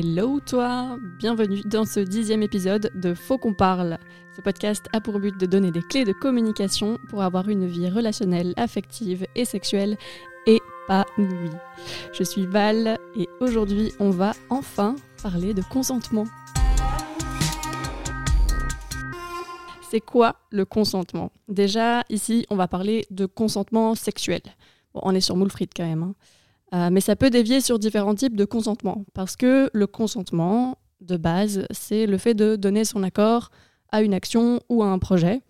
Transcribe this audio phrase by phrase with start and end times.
[0.00, 3.98] Hello toi, bienvenue dans ce dixième épisode de Faut qu'on parle.
[4.36, 7.90] Ce podcast a pour but de donner des clés de communication pour avoir une vie
[7.90, 9.98] relationnelle, affective et sexuelle
[10.46, 11.50] épanouie.
[12.12, 16.26] Je suis Val et aujourd'hui on va enfin parler de consentement.
[19.90, 21.32] C'est quoi le consentement?
[21.48, 24.42] Déjà ici on va parler de consentement sexuel.
[24.94, 26.04] Bon, on est sur Moulfried quand même.
[26.04, 26.14] Hein.
[26.74, 29.04] Euh, mais ça peut dévier sur différents types de consentement.
[29.14, 33.50] Parce que le consentement, de base, c'est le fait de donner son accord
[33.90, 35.40] à une action ou à un projet.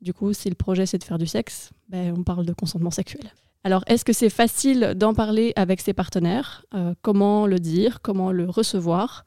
[0.00, 2.90] Du coup, si le projet c'est de faire du sexe, ben, on parle de consentement
[2.90, 3.32] sexuel.
[3.64, 6.64] Alors, est-ce que c'est facile d'en parler avec ses partenaires?
[6.74, 8.00] Euh, Comment le dire?
[8.02, 9.24] Comment le recevoir?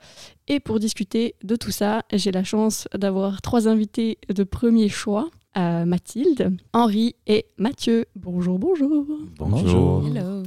[0.49, 5.29] Et pour discuter de tout ça, j'ai la chance d'avoir trois invités de premier choix.
[5.57, 8.07] Euh, Mathilde, Henri et Mathieu.
[8.17, 9.05] Bonjour, bonjour.
[9.37, 10.05] Bonjour.
[10.05, 10.43] Hello.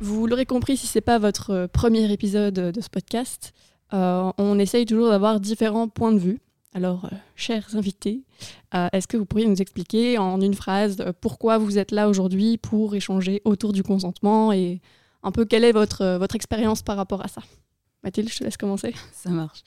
[0.00, 3.52] Vous l'aurez compris si ce n'est pas votre euh, premier épisode de ce podcast,
[3.94, 6.40] euh, on essaye toujours d'avoir différents points de vue.
[6.74, 8.24] Alors, chers invités,
[8.92, 12.94] est-ce que vous pourriez nous expliquer en une phrase pourquoi vous êtes là aujourd'hui pour
[12.94, 14.82] échanger autour du consentement et
[15.22, 17.40] un peu quelle est votre, votre expérience par rapport à ça?
[18.06, 18.94] Mathilde, je te laisse commencer.
[19.12, 19.64] Ça marche.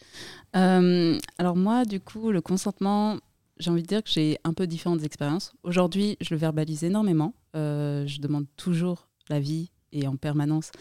[0.56, 3.18] Euh, alors moi, du coup, le consentement,
[3.58, 5.52] j'ai envie de dire que j'ai un peu différentes expériences.
[5.64, 7.34] Aujourd'hui, je le verbalise énormément.
[7.58, 10.72] Euh, je demande toujours l'avis et en permanence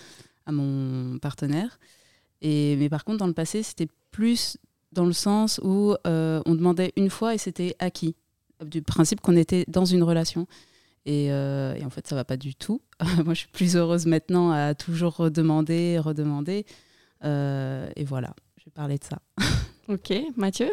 [0.47, 1.81] à mon partenaire.
[2.42, 4.56] Et, mais par contre, dans le passé, c'était plus
[4.93, 8.15] dans le sens où euh, on demandait une fois et c'était acquis,
[8.65, 10.47] du principe qu'on était dans une relation.
[11.06, 12.83] Et, et, en fait, ça va pas du tout.
[13.25, 16.65] Moi, je suis plus heureuse maintenant à toujours redemander, redemander.
[17.25, 19.19] Euh, et voilà, je vais parler de ça.
[19.89, 20.71] ok, Mathieu?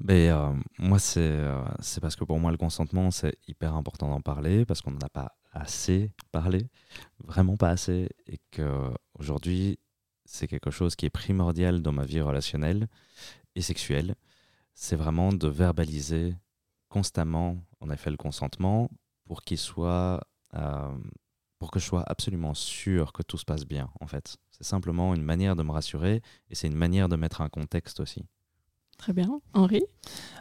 [0.00, 4.08] Mais, ben, euh, moi, euh, c'est parce que pour moi, le consentement, c'est hyper important
[4.08, 6.66] d'en parler parce qu'on n'en a pas assez parlé,
[7.18, 9.78] vraiment pas assez, et qu'aujourd'hui,
[10.24, 12.88] c'est quelque chose qui est primordial dans ma vie relationnelle
[13.54, 14.14] et sexuelle.
[14.74, 16.34] C'est vraiment de verbaliser
[16.88, 18.90] constamment, en effet, le consentement
[19.26, 20.20] pour qu'il soit,
[21.62, 24.36] pour que je sois absolument sûr que tout se passe bien, en fait.
[24.50, 28.00] C'est simplement une manière de me rassurer et c'est une manière de mettre un contexte
[28.00, 28.24] aussi.
[28.98, 29.40] Très bien.
[29.54, 29.84] Henri?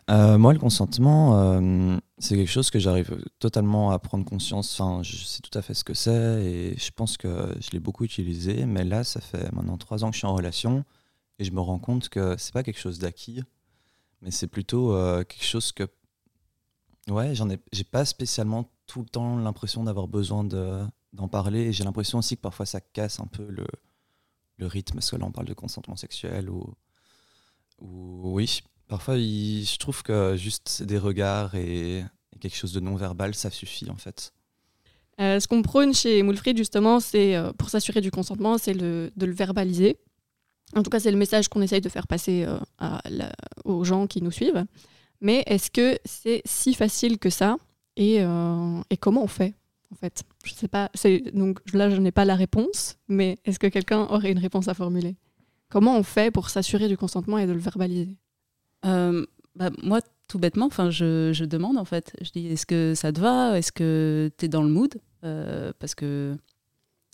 [0.09, 4.74] Euh, Moi, le consentement, euh, c'est quelque chose que j'arrive totalement à prendre conscience.
[4.82, 7.80] Enfin, je sais tout à fait ce que c'est et je pense que je l'ai
[7.80, 8.66] beaucoup utilisé.
[8.66, 10.84] Mais là, ça fait maintenant trois ans que je suis en relation
[11.38, 13.44] et je me rends compte que c'est pas quelque chose d'acquis,
[14.22, 15.88] mais c'est plutôt euh, quelque chose que.
[17.08, 21.74] Ouais, j'en ai, j'ai pas spécialement tout le temps l'impression d'avoir besoin de, d'en parler
[21.74, 23.66] j'ai l'impression aussi que parfois ça casse un peu le,
[24.60, 26.76] rythme, parce que là on parle de consentement sexuel ou,
[27.80, 32.04] ou oui, parfois je trouve que juste des regards et,
[32.40, 34.34] quelque chose de non verbal, ça suffit en fait.
[35.20, 39.12] Euh, ce qu'on prône chez Moulfried justement, c'est euh, pour s'assurer du consentement, c'est de
[39.18, 39.98] le verbaliser.
[40.76, 43.30] En tout cas, c'est le message qu'on essaye de faire passer euh,
[43.66, 44.66] aux gens qui nous suivent.
[45.20, 47.58] Mais est-ce que c'est si facile que ça?
[47.96, 48.22] Et,
[48.90, 49.54] et comment on fait
[49.92, 50.24] en fait?
[50.44, 50.90] Je sais pas.
[51.34, 54.74] Donc là, je n'ai pas la réponse, mais est-ce que quelqu'un aurait une réponse à
[54.74, 55.16] formuler?
[55.69, 58.18] Comment on fait pour s'assurer du consentement et de le verbaliser?
[58.85, 59.25] Euh,
[59.56, 62.13] bah, Moi, tout bêtement, enfin, je, je, demande en fait.
[62.22, 63.57] Je dis est-ce que ça te va?
[63.57, 64.96] Est-ce que tu es dans le mood?
[65.24, 66.35] Euh, Parce que,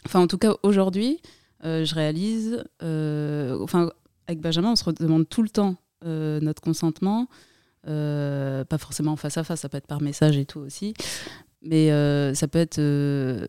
[0.06, 1.22] enfin, en tout cas, aujourd'hui,
[1.66, 3.92] euh, je réalise, enfin,
[4.28, 7.28] avec Benjamin, on se demande tout le temps notre consentement.
[7.84, 10.94] pas forcément face à face, ça peut être par message et tout aussi.
[11.68, 12.80] Mais euh, ça peut être.
[12.80, 13.46] Euh,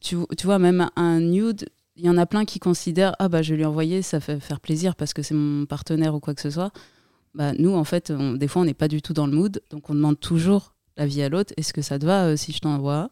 [0.00, 3.42] tu, tu, vois, même un nude, il y en a plein qui considèrent Ah, bah,
[3.42, 6.34] je vais lui envoyer, ça fait faire plaisir parce que c'est mon partenaire ou quoi
[6.34, 6.72] que ce soit.
[7.34, 9.62] Bah, nous, en fait, des fois, on n'est pas du tout dans le mood.
[9.70, 12.58] Donc, on demande toujours l'avis à l'autre Est-ce que ça te va euh, si je
[12.58, 13.10] t'envoie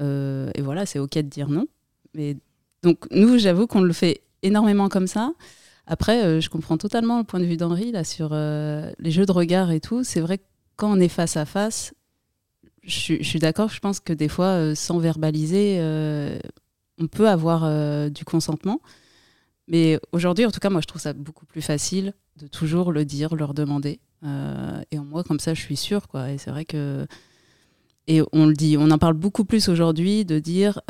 [0.00, 1.66] Et voilà, c'est OK de dire non.
[2.14, 2.36] Mais,
[2.82, 5.32] donc, nous, j'avoue qu'on le fait énormément comme ça.
[5.86, 9.70] Après, je comprends totalement le point de vue d'Henri là sur les jeux de regard
[9.70, 10.02] et tout.
[10.02, 10.44] C'est vrai que
[10.76, 11.92] quand on est face à face,
[12.82, 16.38] je, suis d'accord, je pense que des fois, euh, sans verbaliser, euh,
[16.98, 18.80] on peut avoir euh, du consentement.
[19.68, 23.04] Mais aujourd'hui, en tout cas, moi, je trouve ça beaucoup plus facile de toujours le
[23.04, 24.00] dire, leur demander.
[24.22, 26.02] et en moi, comme ça, je suis sûre.
[26.28, 27.06] Et c'est vrai que.
[28.08, 30.80] Et on le dit, on en parle beaucoup plus aujourd'hui de dire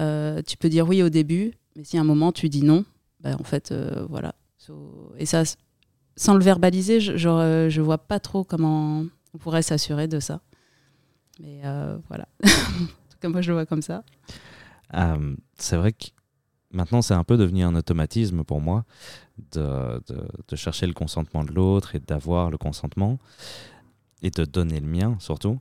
[0.46, 2.86] tu peux dire oui au début, mais si à un moment tu dis non,
[3.20, 3.74] bah, en fait,
[4.08, 4.34] voilà.
[5.18, 5.42] et ça,
[6.16, 9.04] sans le verbaliser, je, je, je vois pas trop comment
[9.34, 10.40] on pourrait s'assurer de ça.
[11.40, 12.28] Mais euh, voilà.
[12.44, 14.04] en tout cas, moi, je le vois comme ça.
[14.94, 16.06] Euh, c'est vrai que
[16.70, 18.84] maintenant, c'est un peu devenu un automatisme pour moi
[19.52, 23.18] de, de, de chercher le consentement de l'autre et d'avoir le consentement
[24.22, 25.58] et de donner le mien surtout.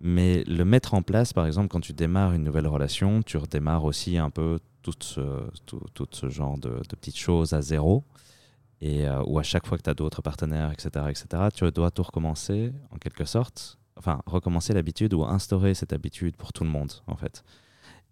[0.00, 3.84] Mais le mettre en place, par exemple, quand tu démarres une nouvelle relation, tu redémarres
[3.84, 5.20] aussi un peu tout ce,
[5.66, 8.04] tout, tout ce genre de, de petites choses à zéro
[8.80, 11.90] et euh, où à chaque fois que tu as d'autres partenaires, etc., etc., tu dois
[11.90, 16.70] tout recommencer en quelque sorte, enfin recommencer l'habitude ou instaurer cette habitude pour tout le
[16.70, 17.44] monde en fait.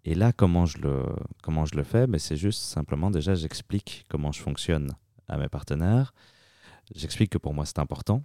[0.05, 1.03] Et là, comment je le,
[1.43, 2.07] comment je le fais?
[2.07, 4.91] Ben, C'est juste simplement déjà j'explique comment je fonctionne
[5.29, 6.13] à mes partenaires,
[6.95, 8.23] j'explique que pour moi c'est important,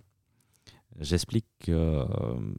[0.99, 2.53] j'explique que euh,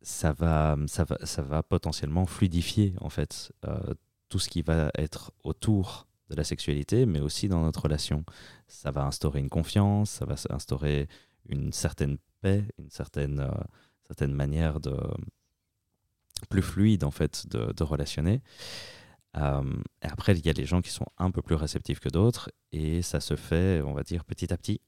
[0.00, 3.94] ça, va, ça, va, ça va potentiellement fluidifier en fait euh,
[4.30, 8.24] tout ce qui va être autour de la sexualité, mais aussi dans notre relation.
[8.68, 11.08] Ça va instaurer une confiance, ça va instaurer
[11.48, 12.18] une certaine
[12.78, 13.64] une certaine, euh,
[14.06, 14.96] certaine manière de
[16.50, 18.42] plus fluide en fait de, de relationner.
[19.36, 19.62] Euh,
[20.02, 22.50] et après, il y a les gens qui sont un peu plus réceptifs que d'autres,
[22.72, 24.80] et ça se fait, on va dire, petit à petit.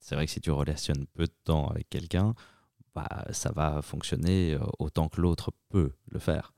[0.00, 2.34] C'est vrai que si tu relationnes peu de temps avec quelqu'un,
[2.94, 6.52] bah, ça va fonctionner euh, autant que l'autre peut le faire.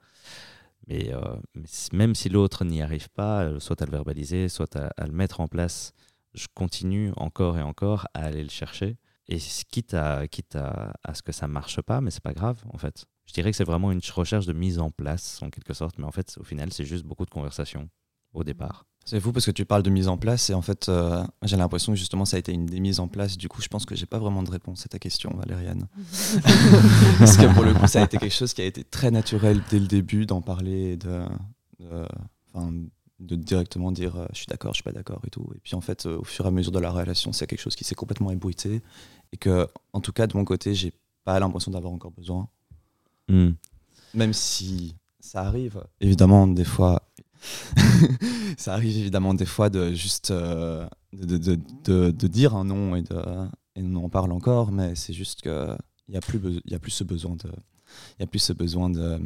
[0.88, 1.12] Mais,
[1.92, 5.46] même si l'autre n'y arrive pas, soit à le verbaliser, soit à, le mettre en
[5.46, 5.92] place,
[6.34, 8.96] je continue encore et encore à aller le chercher.
[9.30, 12.34] Et quitte à, quitte à, à ce que ça ne marche pas, mais c'est pas
[12.34, 13.06] grave en fait.
[13.26, 16.04] Je dirais que c'est vraiment une recherche de mise en place en quelque sorte, mais
[16.04, 17.88] en fait au final c'est juste beaucoup de conversations
[18.32, 18.86] au départ.
[19.04, 21.56] C'est fou parce que tu parles de mise en place et en fait, euh, j'ai
[21.56, 23.38] l'impression que justement ça a été une des mises en place.
[23.38, 25.88] Du coup, je pense que j'ai pas vraiment de réponse à ta question, Valériane.
[27.18, 29.62] parce que pour le coup, ça a été quelque chose qui a été très naturel
[29.70, 31.22] dès le début d'en parler, de,
[31.80, 32.06] de,
[33.20, 35.46] de, directement dire euh, je suis d'accord, je suis pas d'accord et tout.
[35.54, 37.60] Et puis en fait, euh, au fur et à mesure de la relation, c'est quelque
[37.60, 38.82] chose qui s'est complètement ébruité
[39.32, 40.92] et que, en tout cas, de mon côté, j'ai
[41.24, 42.48] pas l'impression d'avoir encore besoin.
[43.28, 43.50] Hmm.
[44.14, 47.02] Même si ça arrive, évidemment, des fois,
[48.56, 52.96] ça arrive évidemment des fois de juste euh, de, de, de, de, dire un nom
[52.96, 53.04] et,
[53.76, 55.78] et on en parle encore, mais c'est juste qu'il
[56.08, 57.50] n'y a, plus il y a plus ce besoin de,
[58.18, 59.18] il a plus ce besoin de,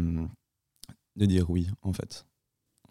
[1.16, 2.26] de dire oui, en fait.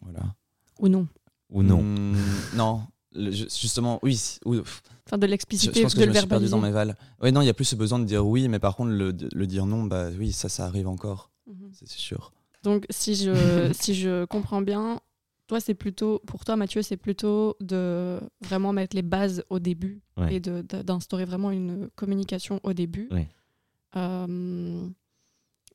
[0.02, 0.36] Voilà.
[0.80, 1.08] Ou non.
[1.50, 1.82] Ou non.
[1.82, 2.16] Mmh,
[2.56, 2.82] non,
[3.14, 4.20] justement, oui.
[4.46, 4.58] Ou,
[5.06, 6.52] enfin, de l'expliciter, de je le verbaliser.
[6.52, 6.96] dans mes vales.
[7.22, 9.12] Oui, non, il n'y a plus ce besoin de dire oui, mais par contre, le,
[9.12, 11.30] le dire non, bah oui, ça, ça arrive encore.
[11.48, 11.54] Mmh.
[11.74, 12.32] C'est sûr.
[12.64, 15.00] Donc, si je, si je comprends bien,
[15.48, 20.02] toi, c'est plutôt, pour toi, Mathieu, c'est plutôt de vraiment mettre les bases au début
[20.30, 23.10] et d'instaurer vraiment une communication au début.
[23.96, 24.88] Euh,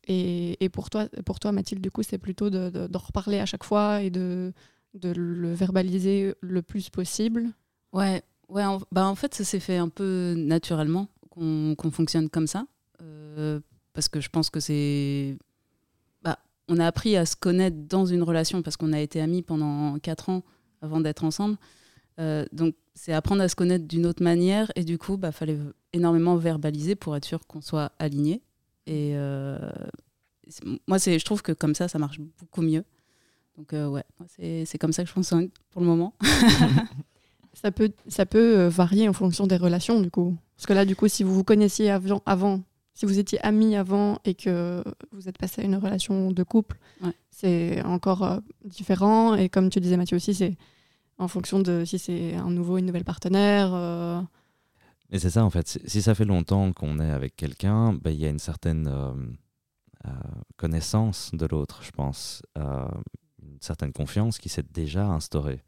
[0.09, 3.47] et, et, pour, toi, pour toi, Mathilde, du coup, c'est plutôt de, de, reparler à
[3.47, 4.53] chaque fois et de,
[4.95, 7.49] de le verbaliser le plus possible.
[7.93, 12.47] Ouais, ouais en, bah en fait, ça s'est fait un peu naturellement qu'on fonctionne comme
[12.47, 12.67] ça.
[13.01, 13.61] Euh,
[13.93, 15.39] parce que je pense que c'est
[16.69, 19.99] on a appris à se connaître dans une relation parce qu'on a été amis pendant
[19.99, 20.43] quatre ans
[20.83, 21.57] avant d'être ensemble.
[22.21, 24.71] Euh, donc, c'est apprendre à se connaître d'une autre manière.
[24.77, 25.59] Et du coup, il bah, fallait
[25.93, 28.43] énormément verbaliser pour être sûr qu'on soit aligné.
[28.87, 29.59] Et euh,
[30.87, 32.85] moi, je trouve que comme ça, ça marche beaucoup mieux.
[33.59, 34.05] Donc, euh, ouais,
[34.65, 36.15] c'est comme ça que je fonctionne pour le moment.
[37.53, 40.37] ça peut, ça peut varier en fonction des relations, du coup.
[40.57, 42.63] Parce que là, du coup, si vous vous connaissiez avant, avant
[42.99, 44.83] si vous étiez amis avant et que
[45.13, 46.79] vous êtes passé à une relation de couple,
[47.31, 49.37] c'est encore euh, différent.
[49.37, 50.57] Et comme tu disais, Mathieu aussi, c'est
[51.17, 53.71] en fonction de si c'est un nouveau, une nouvelle partenaire.
[53.73, 54.21] Euh.
[55.11, 55.79] Et c'est ça, en fait.
[55.87, 60.11] Si ça fait longtemps qu'on est avec quelqu'un, bah, il y a une certaine euh,
[60.57, 62.43] connaissance de l'autre, je pense.
[63.65, 65.63] Certaine confiance qui s'est déjà instaurée.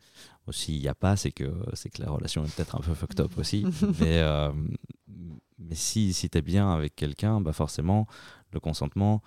[0.51, 3.39] S'il n'y a pas, c'est que, que la relation est peut-être un peu fucked up
[3.39, 3.65] aussi.
[4.01, 4.21] mais,
[5.59, 8.07] mais si, si tu es bien avec quelqu'un, bah forcément,
[8.53, 9.23] le consentement,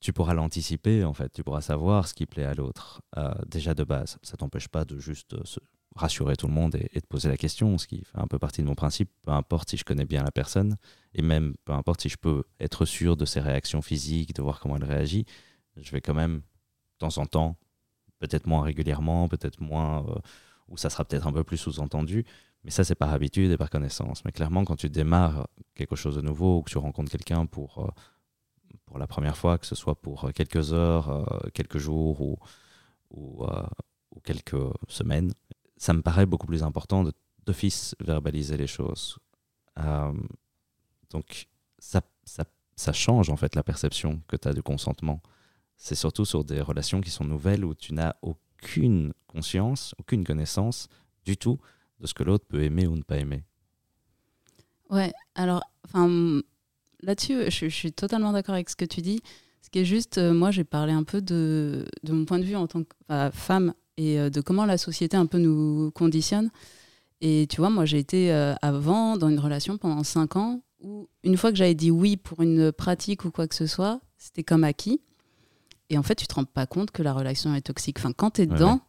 [0.00, 1.30] tu pourras l'anticiper, en fait.
[1.32, 4.18] Tu pourras savoir ce qui plaît à l'autre, euh, déjà de base.
[4.22, 5.60] Ça t'empêche pas de juste euh, se
[5.94, 8.62] rassurer tout le monde et, de poser la question, ce qui fait un peu partie
[8.62, 9.10] de mon principe.
[9.22, 10.76] Peu importe si je connais bien la personne,
[11.14, 14.60] et même peu importe si je peux être sûr de ses réactions physiques, de voir
[14.60, 15.26] comment elle réagit,
[15.76, 17.56] je vais quand même, de temps en temps,
[18.20, 20.14] peut-être moins régulièrement, peut-être moins, euh,
[20.68, 22.24] ou ça sera peut-être un peu plus sous-entendu,
[22.64, 24.24] mais ça, c'est par habitude et par connaissance.
[24.24, 27.78] Mais clairement, quand tu démarres quelque chose de nouveau ou que tu rencontres quelqu'un pour,
[27.78, 32.20] euh, pour la première fois, que ce soit pour euh, quelques heures, euh, quelques jours
[32.20, 33.46] ou,
[34.22, 34.56] quelques
[34.88, 35.32] semaines,
[35.78, 37.04] ça me paraît beaucoup plus important
[37.46, 39.18] d'office verbaliser les choses.
[41.10, 41.48] donc,
[41.78, 42.44] ça, ça,
[42.76, 45.22] ça, change en fait la perception que tu as du consentement.
[45.82, 50.88] C'est surtout sur des relations qui sont nouvelles où tu n'as aucune conscience, aucune connaissance
[51.24, 51.58] du tout
[52.00, 53.44] de ce que l'autre peut aimer ou ne pas aimer.
[54.90, 55.62] Ouais, alors,
[57.02, 59.22] là-dessus, je, suis totalement d'accord avec ce que tu dis.
[59.62, 62.44] Ce qui est juste, euh, moi, j'ai parlé un peu de, de, mon point de
[62.44, 66.50] vue en tant que femme et euh, de comment la société un peu nous conditionne.
[67.22, 71.08] Et tu vois, moi, j'ai été euh, avant dans une relation pendant cinq ans où,
[71.24, 74.44] une fois que j'avais dit oui pour une pratique ou quoi que ce soit, c'était
[74.44, 75.00] comme acquis.
[75.90, 77.98] Et en fait, tu te rends pas compte que la relation est toxique.
[77.98, 78.80] Enfin, quand tu es dedans,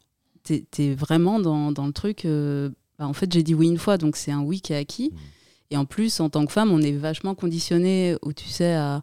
[0.43, 2.25] tu es, vraiment dans, dans le truc.
[2.25, 4.77] euh, bah, en fait, j'ai dit oui une fois, donc c'est un oui qui est
[4.77, 5.09] acquis.
[5.11, 5.17] Mm.
[5.71, 9.01] Et en plus, en tant que femme, on est vachement conditionné où tu sais, à,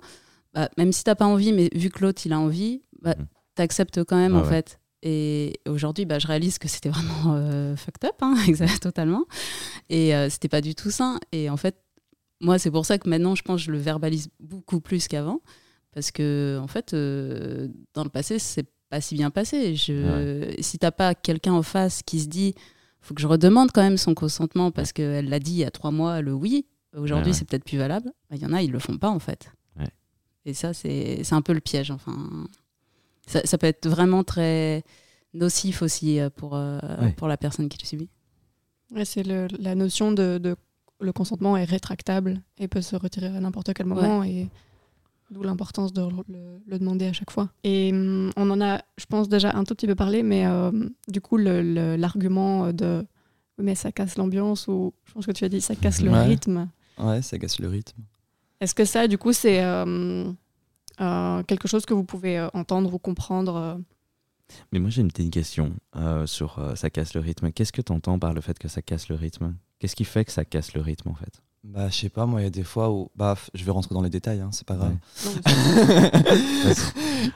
[0.54, 3.26] bah, même si t'as pas envie, mais vu que l'autre il a envie, bah, Mhm.
[3.54, 4.48] t'acceptes quand même en ouais.
[4.48, 4.78] fait.
[5.02, 8.34] Et aujourd'hui, bah, je réalise que c'était vraiment euh, fucked up, hein,
[8.82, 9.24] totalement.
[9.90, 11.18] Et euh, c'était pas du tout sain.
[11.32, 11.76] Et en fait,
[12.40, 15.40] moi, c'est pour ça que maintenant, je pense que je le verbalise beaucoup plus qu'avant.
[15.92, 19.74] Parce que, en fait, euh, dans le passé, c'est pas si bien passé.
[19.74, 20.54] Je...
[20.60, 22.54] Si t'as pas quelqu'un en face qui se dit,
[23.00, 25.70] faut que je redemande quand même son consentement parce qu'elle l'a dit il y a
[25.70, 26.66] trois mois, le oui,
[26.96, 27.32] aujourd'hui Ouais, ouais.
[27.32, 28.10] c'est peut-être plus valable.
[28.30, 29.50] Bah, Il y en a, ils le font pas en fait.
[29.78, 29.88] Ouais.
[30.44, 31.90] Et ça, c'est c'est un peu le piège.
[31.90, 32.46] Enfin,
[33.26, 34.82] ça, ça peut être vraiment très
[35.34, 37.12] nocif aussi euh, pour, euh, Ouais.
[37.12, 38.08] pour la personne qui le subit.
[38.94, 40.56] Ouais, c'est la notion de, de-
[41.00, 44.48] le consentement est rétractable et peut se retirer à n'importe quel moment et
[45.30, 47.48] d'où l'importance de le, le demander à chaque fois.
[47.64, 50.70] Et hum, on en a, je pense déjà un tout petit peu parlé, mais euh,
[51.08, 53.04] du coup l'argument de
[53.60, 56.24] mais ça casse l'ambiance ou je pense que tu as dit ça casse le Ouais.
[56.24, 56.68] rythme.
[56.98, 58.02] Ouais, ça casse le rythme.
[58.60, 60.32] Est-ce que ça, du coup, c'est euh,
[61.00, 63.80] euh, quelque chose que vous pouvez entendre ou comprendre
[64.72, 65.74] Mais moi j'ai une petite question
[66.26, 67.52] sur ça casse le rythme.
[67.52, 69.54] Qu'est-ce que tu entends par le fait que ça casse le rythme?
[69.78, 71.42] Qu'est-ce qui fait que ça casse le rythme en fait?
[71.64, 73.10] Bah, je sais pas, moi, il y a des fois où.
[73.16, 74.94] Bah, je vais rentrer dans les détails, hein, c'est pas grave.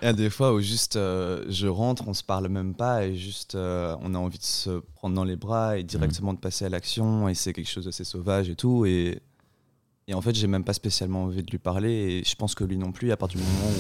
[0.00, 3.04] Il y a des fois où juste euh, je rentre, on se parle même pas
[3.04, 6.38] et juste euh, on a envie de se prendre dans les bras et directement de
[6.38, 8.86] passer à l'action et c'est quelque chose d'assez sauvage et tout.
[8.86, 9.20] Et,
[10.06, 12.62] et en fait, j'ai même pas spécialement envie de lui parler et je pense que
[12.64, 13.70] lui non plus à partir du moment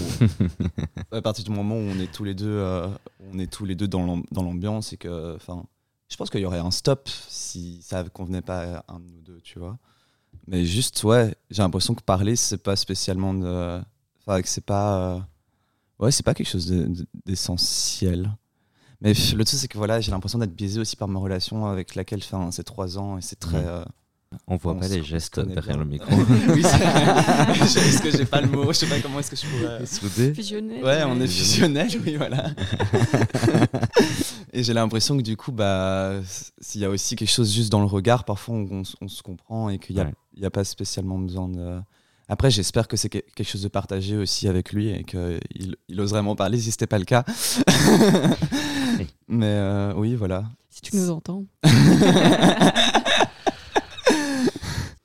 [1.10, 2.88] où, à partir du moment où on est tous les deux, euh,
[3.32, 5.36] on est tous les deux dans l'am- dans l'ambiance et que.
[5.36, 5.64] Enfin,
[6.08, 9.20] je pense qu'il y aurait un stop si ça convenait pas à un de nous
[9.22, 9.78] deux, tu vois.
[10.48, 13.80] Mais juste, ouais, j'ai l'impression que parler, c'est pas spécialement de.
[14.26, 15.14] Enfin, que c'est pas.
[15.16, 15.20] euh,
[15.98, 18.32] Ouais, c'est pas quelque chose de- de- d'essentiel.
[19.00, 21.66] Mais pff, le truc, c'est que voilà, j'ai l'impression d'être biaisé aussi par ma relation
[21.66, 23.64] avec laquelle, enfin, c'est trois ans et c'est très.
[23.64, 23.84] Euh,
[24.48, 25.76] On voit on pas les gestes derrière bien.
[25.76, 26.10] le micro.
[26.48, 29.46] oui, c'est- est-ce que j'ai pas le mot Je sais pas comment est-ce que je
[29.46, 29.86] pourrais.
[29.86, 30.82] Soudé fusionnel.
[30.82, 32.50] Ouais, on est fusionnel, oui, voilà.
[34.52, 36.14] et j'ai l'impression que du coup, bah,
[36.60, 39.08] s'il y a aussi quelque chose juste dans le regard, parfois on, on s- on
[39.08, 40.14] se comprend et qu'il n'y a, Ouais.
[40.34, 41.80] Il y a pas spécialement besoin de.
[42.28, 46.00] Après, j'espère que c'est que- quelque chose de partagé aussi avec lui et qu'il il
[46.00, 47.24] oserait m'en parler si c'était pas le cas.
[49.28, 50.44] Mais euh, oui, voilà.
[50.70, 51.44] Si tu nous entends.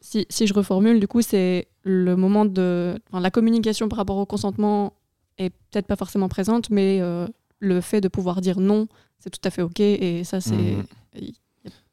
[0.02, 3.00] si, si je reformule, du coup, c'est le moment de.
[3.10, 4.94] enfin, la communication par rapport au consentement
[5.38, 7.28] est peut-être pas forcément présente, mais euh,
[7.60, 8.88] le fait de pouvoir dire non,
[9.20, 9.80] c'est tout à fait OK.
[9.80, 10.56] Et ça, c'est.
[10.56, 10.84] Mhm.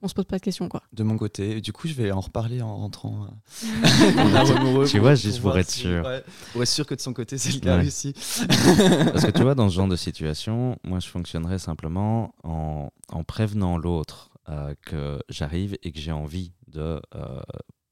[0.05, 0.83] On se pose pas de questions, quoi.
[0.93, 3.25] De mon côté, du coup, je vais en reparler en rentrant.
[3.25, 6.05] euh, amoureux Tu pour- vois, juste pour être si- sûr.
[6.05, 7.87] ouais, pour être sûr que de son côté, c'est le cas Ouais.
[7.87, 8.13] aussi.
[8.47, 13.25] Parce que tu vois, dans ce genre de situation, moi je fonctionnerais simplement en, en
[13.25, 17.41] prévenant l'autre euh, que j'arrive et que j'ai envie de euh,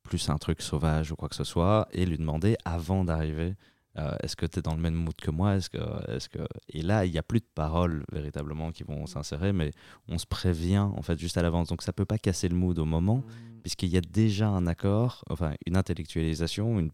[0.03, 3.55] plus un truc sauvage ou quoi que ce soit et lui demander avant d'arriver
[3.99, 5.57] euh, est-ce que tu es dans le même mood que moi?
[5.57, 5.79] Est-ce que,
[6.11, 6.47] est que...
[6.69, 9.71] Et là, il n'y a plus de paroles véritablement qui vont s'insérer, mais
[10.09, 11.69] on se prévient en fait juste à l'avance.
[11.69, 13.23] Donc ça peut pas casser le mood au moment,
[13.63, 16.91] puisqu'il y a déjà un accord, enfin une intellectualisation, une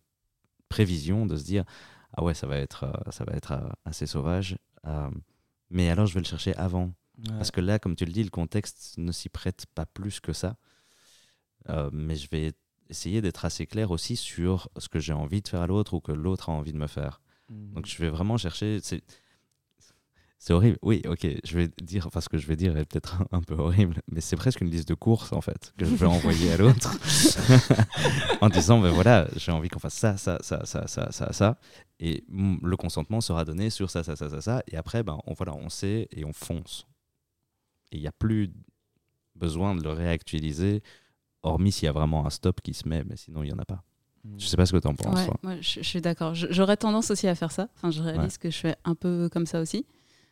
[0.69, 1.65] prévision de se dire
[2.15, 5.09] ah ouais ça va être euh, ça va être euh, assez sauvage euh,
[5.71, 6.93] mais alors je vais le chercher avant
[7.27, 10.33] parce que là comme tu le dis le contexte ne s'y prête pas plus que
[10.33, 10.57] ça.
[11.69, 12.53] Euh, mais je vais
[12.89, 16.01] essayer d'être assez clair aussi sur ce que j'ai envie de faire à l'autre ou
[16.01, 18.81] que l'autre a envie de me faire donc je vais vraiment chercher
[20.41, 20.79] c'est horrible.
[20.83, 23.43] Oui, ok, je vais dire, enfin ce que je vais dire est peut-être un, un
[23.43, 26.53] peu horrible, mais c'est presque une liste de courses en fait que je vais envoyer
[26.53, 26.97] à l'autre
[28.41, 31.59] en disant, ben voilà, j'ai envie qu'on fasse ça, ça, ça, ça, ça, ça, ça,
[31.99, 35.35] et le consentement sera donné sur ça, ça, ça, ça, ça, et après, ben on,
[35.35, 36.87] voilà, on sait et on fonce.
[37.91, 38.53] Et il n'y a plus
[39.35, 40.83] besoin de le réactualiser,
[41.43, 43.59] hormis s'il y a vraiment un stop qui se met, mais sinon il n'y en
[43.59, 43.83] a pas.
[44.39, 45.17] Je sais pas ce que tu en penses.
[45.29, 46.35] Ouais, moi, je, je suis d'accord.
[46.35, 47.69] J'aurais tendance aussi à faire ça.
[47.77, 49.87] Enfin, je réalise que je fais un peu comme ça aussi.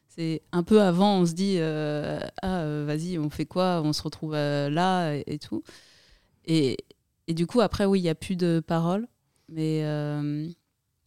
[0.08, 3.80] C'est un peu avant, on se dit euh, ah euh, vas-y, on fait quoi?
[3.84, 5.62] On se retrouve euh, là et, et tout.
[6.44, 6.76] Et,
[7.26, 9.06] et du coup après oui, il y a plus de paroles,
[9.48, 10.48] mais euh,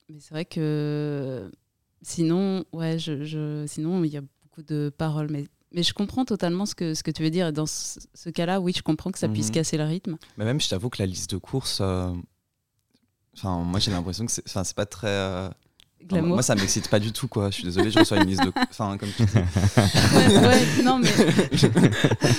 [0.10, 1.50] mais c'est vrai que
[2.02, 6.26] sinon ouais, je, je- sinon il y a beaucoup de paroles, mais mais je comprends
[6.26, 7.52] totalement ce que ce que tu veux dire.
[7.54, 9.54] Dans ce, ce cas-là, oui, je comprends que ça puisse Mhm.
[9.54, 10.18] casser le rythme.
[10.38, 12.12] Mais même, je t'avoue que la liste de courses, euh,
[13.36, 15.50] enfin, moi j'ai l'impression que c'est, pas très.
[16.08, 16.36] Glamour.
[16.36, 17.50] Moi, ça m'excite pas du tout, quoi.
[17.50, 18.52] Je suis désolé, je reçois une liste de.
[18.70, 19.34] Enfin, comme tu dis.
[19.36, 21.10] Ouais, ouais, non, mais.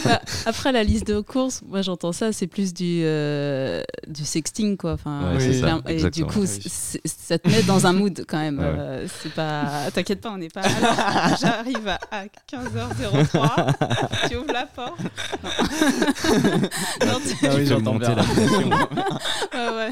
[0.04, 4.76] Bah, après, la liste de courses, moi, j'entends ça, c'est plus du, euh, du sexting,
[4.76, 4.92] quoi.
[4.94, 6.46] Enfin, Ouais, ça, et du coup, Oui.
[6.46, 8.58] c'est- ça te met dans un mood quand même.
[8.58, 8.64] Ouais.
[8.66, 9.90] Euh, c'est pas.
[9.92, 10.62] T'inquiète pas, on n'est pas.
[10.62, 14.98] Alors, j'arrive à, à 15h03, tu ouvres la porte.
[15.42, 17.06] Non.
[17.06, 18.14] Non, tu- Ah oui, j'entends bien.
[18.14, 18.22] la.
[18.22, 19.90] Ouais, ouais,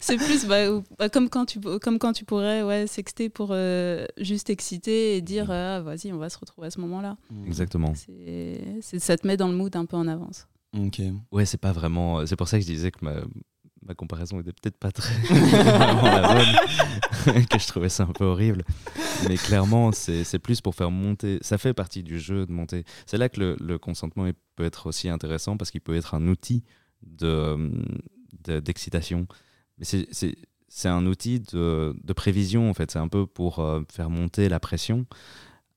[0.00, 0.56] c'est- plus bah,
[0.98, 5.20] bah, comme, quand tu, comme quand tu pourrais ouais, sexter pour euh, juste exciter et
[5.22, 7.16] dire ah, vas-y, on va se retrouver à ce moment-là.
[7.46, 7.94] Exactement.
[7.94, 10.46] C'est, ça te met dans le mood un peu en avance.
[10.76, 11.00] Ok.
[11.32, 12.26] Ouais, c'est pas vraiment.
[12.26, 13.14] C'est pour ça que je disais que ma,
[13.86, 18.64] ma comparaison était peut-être pas très la bonne, que je trouvais ça un peu horrible.
[19.28, 21.38] Mais clairement, c'est c'est plus pour faire monter.
[21.40, 22.84] Ça fait partie du jeu de monter.
[23.06, 26.26] C'est là que le, le consentement peut être aussi intéressant parce qu'il peut être un
[26.28, 26.62] outil
[27.02, 27.70] de
[28.44, 29.26] de- d'excitation.
[29.78, 30.08] Mais c'est-
[30.76, 32.90] c'est un outil de, de prévision en fait.
[32.90, 35.06] C'est un peu pour euh, faire monter la pression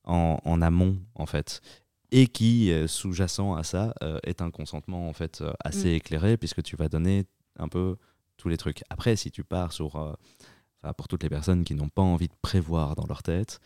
[0.04, 1.62] en, en amont en fait
[2.12, 5.96] et qui, euh, sous-jacent à ça, euh, est un consentement en fait assez Mm.
[5.96, 7.24] éclairé puisque tu vas donner
[7.58, 7.96] un peu
[8.36, 8.84] tous les trucs.
[8.90, 10.18] Après, si tu pars sur,
[10.98, 13.60] pour toutes les personnes qui n'ont pas envie de prévoir dans leur tête,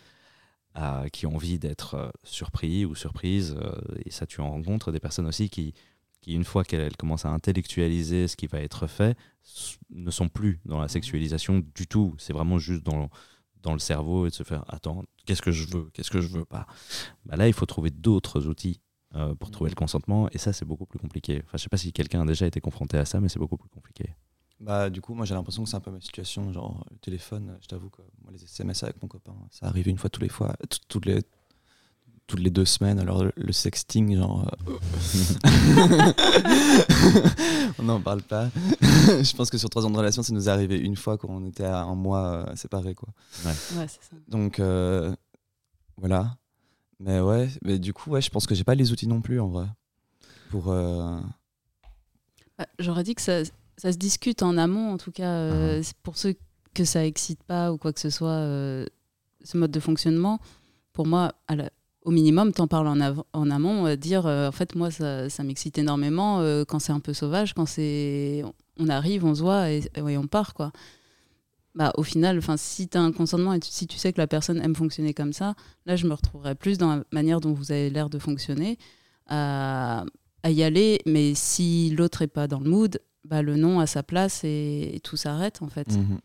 [1.12, 3.74] qui ont envie d'être surpris ou surprises, euh,
[4.06, 5.74] et ça tu en rencontres des personnes aussi qui,
[6.24, 9.18] qui une fois qu'elles commencent à intellectualiser ce qui va être fait,
[9.92, 12.16] ne sont plus dans la sexualisation du tout.
[12.18, 13.10] C'est vraiment juste dans,
[13.62, 16.28] dans le cerveau et de se faire attends, qu'est-ce que je veux, qu'est-ce que je
[16.30, 16.66] veux pas?
[17.26, 18.82] Bah là, il faut trouver d'autres outils
[19.16, 21.42] euh, pour trouver le consentement, et ça, c'est beaucoup plus compliqué.
[21.46, 23.58] Enfin, je sais pas si quelqu'un a déjà été confronté à ça, mais c'est beaucoup
[23.58, 24.16] plus compliqué.
[24.60, 26.52] Bah, du coup, moi j'ai l'impression que c'est un peu ma situation.
[26.54, 29.98] Genre, le téléphone, je t'avoue que moi, les SMS avec mon copain, ça arrive une
[29.98, 31.22] fois tous les fois, tout- toutes les,
[32.28, 33.00] toutes les deux semaines.
[33.00, 34.52] Alors, le, le sexting, genre.
[34.68, 34.78] euh,
[37.80, 38.50] on n'en parle pas.
[38.82, 41.30] je pense que sur trois ans de relation, ça nous est arrivé une fois quand
[41.30, 43.10] on était à un mois euh, séparés, quoi.
[43.46, 43.54] Ouais,
[43.88, 44.16] c'est ça.
[44.28, 45.14] Donc, euh,
[45.98, 46.38] voilà.
[47.00, 49.40] Mais ouais, mais du coup, ouais, je pense que j'ai pas les outils non plus,
[49.40, 49.66] en vrai.
[50.50, 50.70] Pour.
[50.72, 51.20] euh,
[52.58, 53.44] Bah, J'aurais dit que ça,
[53.78, 56.36] ça se discute en amont, en tout cas, euh, c'est pour ceux
[56.74, 58.86] que ça excite pas ou quoi que ce soit, euh,
[59.44, 60.40] ce mode de fonctionnement.
[60.94, 61.70] Pour moi, à la-
[62.04, 65.30] au minimum, t'en parles en, av- en amont, euh, dire euh, en fait, moi, ça,
[65.30, 68.44] ça m'excite énormément euh, quand c'est un peu sauvage, quand c'est.
[68.80, 70.72] On arrive, on se voit et, et on part, quoi.
[71.76, 74.20] Bah, au final, enfin, si tu as un consentement et tu- si tu sais que
[74.22, 75.56] la personne aime fonctionner comme ça,
[75.88, 78.78] là, je me retrouverais plus dans la manière dont vous avez l'air de fonctionner,
[79.28, 80.06] à,
[80.44, 81.00] à y aller.
[81.08, 84.92] Mais si l'autre est pas dans le mood, bah, le non à sa place et,
[84.96, 85.90] et tout s'arrête, en fait.
[85.92, 86.20] mhm.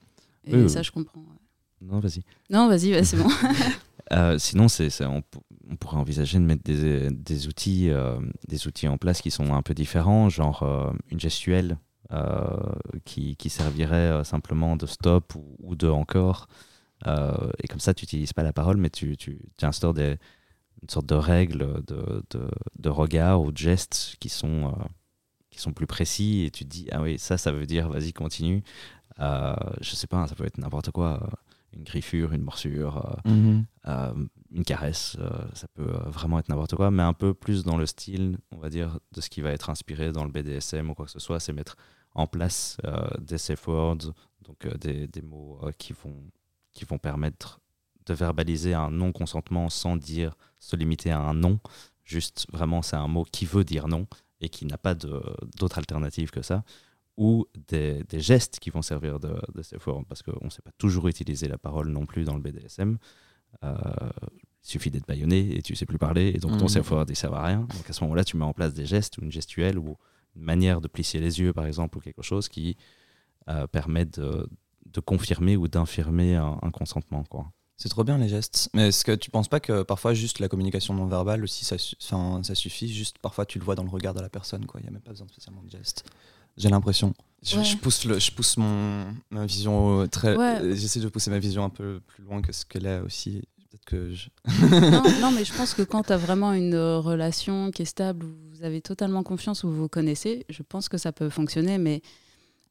[0.44, 0.84] Et Oui, oui, ça, oui.
[0.84, 1.20] je comprends.
[1.20, 1.86] ouais.
[1.86, 2.22] Non, vas-y.
[2.50, 3.28] Non, vas-y, c'est bon.
[4.10, 5.22] Euh, sinon, c'est, c'est- on,
[5.70, 9.52] on pourrait envisager de mettre des, des outils, euh, des outils en place qui sont
[9.54, 11.78] un peu différents, genre euh, une gestuelle
[12.10, 12.56] euh,
[13.04, 16.48] qui, qui servirait simplement de stop ou, ou de encore.
[17.06, 20.16] Et comme ça, tu n'utilises pas la parole, mais tu, tu, tu instaures des,
[20.82, 24.74] une sorte de règles de, de, de regard ou de gestes qui sont,
[25.50, 26.44] qui sont plus précis.
[26.44, 28.64] Et tu te dis, ah oui, ça, ça veut dire, vas-y, continue.
[29.18, 31.28] Je sais pas, ça peut être n'importe quoi.
[31.72, 33.20] Une griffure, une morsure.
[33.26, 33.30] euh,
[33.86, 37.64] euh, une caresse, euh, ça peut euh, vraiment être n'importe quoi, mais un peu plus
[37.64, 40.90] dans le style, on va dire, de ce qui va être inspiré dans le BDSM
[40.90, 41.76] ou quoi que ce soit, c'est mettre
[42.14, 46.16] en place euh, des safe words, donc des, mots qui, vont,
[46.72, 47.60] qui vont permettre
[48.06, 51.60] de verbaliser un non-consentement sans dire, se limiter à un non,
[52.04, 54.06] juste vraiment c'est un mot qui veut dire non
[54.40, 56.64] et qui n'a pas d'autre alternative que ça,
[57.18, 60.70] ou des, gestes qui vont servir de, de safe word, parce qu'on ne sait pas
[60.78, 62.96] toujours utiliser la parole non plus dans le BDSM.
[63.64, 63.74] Euh,
[64.64, 66.82] il suffit d'être baïonné et tu sais plus parler, et donc ton Mhm.
[66.90, 67.60] word ne sert à rien.
[67.60, 69.96] Donc à ce moment-là, tu mets en place des gestes ou une gestuelle ou
[70.36, 72.76] une manière de plisser les yeux, par exemple, ou quelque chose qui
[73.48, 74.46] euh, permet de,
[74.86, 77.24] de confirmer ou d'infirmer un, un consentement.
[77.24, 77.50] Quoi.
[77.78, 78.68] C'est trop bien les gestes.
[78.74, 81.78] Mais est-ce que tu penses pas que parfois juste la communication non verbale aussi ça,
[82.54, 82.92] suffit?
[82.92, 84.80] Juste parfois tu le vois dans le regard de la personne, quoi.
[84.80, 86.04] Il n'y a même pas besoin spécialement de gestes.
[86.58, 87.14] J'ai l'impression.
[87.42, 87.64] Je, Ouais.
[87.64, 90.36] je pousse, le, je pousse mon, ma vision très.
[90.36, 90.74] Ouais.
[90.76, 93.42] J'essaie de pousser ma vision un peu plus loin que ce qu'elle est aussi.
[93.70, 94.28] Peut-être que je.
[94.90, 97.84] non, non, mais je pense que quand tu as vraiment une euh, relation qui est
[97.84, 101.28] stable, où vous avez totalement confiance, où vous vous connaissez, je pense que ça peut
[101.30, 102.02] fonctionner, mais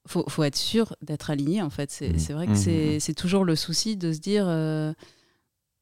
[0.05, 1.89] faut, faut être sûr d'être aligné, en fait.
[1.91, 4.45] C'est c'est vrai que c'est c'est toujours le souci de se dire...
[4.47, 4.91] euh,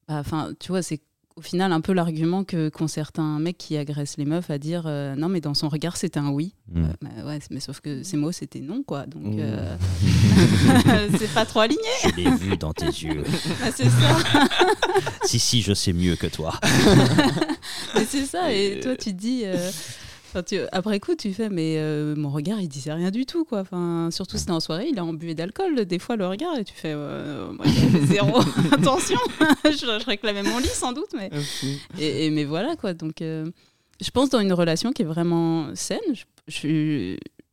[0.08, 1.02] bah, Enfin, tu vois, c'est
[1.38, 4.84] au final un peu l'argument que qu'ont certains mecs qui agressent les meufs à dire
[4.88, 6.84] euh, non mais dans son regard c'était un oui Mm.
[6.84, 9.78] Euh, bah ouais mais sauf que ces mots c'était non quoi donc euh,
[11.20, 13.24] c'est pas trop aligné Je l'ai vu dans tes yeux.
[13.60, 14.18] Bah, c'est ça
[15.26, 16.54] si, si, je sais mieux que toi.
[17.96, 19.44] Mais c'est ça, et Et- toi tu te dis,
[20.36, 23.62] euh, après coup, tu fais, mais euh, mon regard, il disait rien du tout, quoi.
[23.62, 26.74] Enfin, surtout c'était en soirée, il a embué d'alcool, des fois le regard, et tu
[26.74, 27.66] fais, euh, moi,
[28.06, 28.40] zéro
[28.72, 29.20] attention,
[29.66, 31.30] je, réclamais mon lit sans doute, mais,
[32.00, 32.94] et, mais voilà, quoi.
[32.94, 33.50] Donc, euh,
[34.02, 36.68] je pense dans une relation qui est vraiment saine, je, je,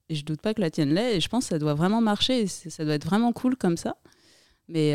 [0.08, 2.00] et je doute pas que la tienne l'est, et je pense que ça doit vraiment
[2.00, 3.96] marcher, ça doit être vraiment cool comme ça.
[4.68, 4.94] Mais,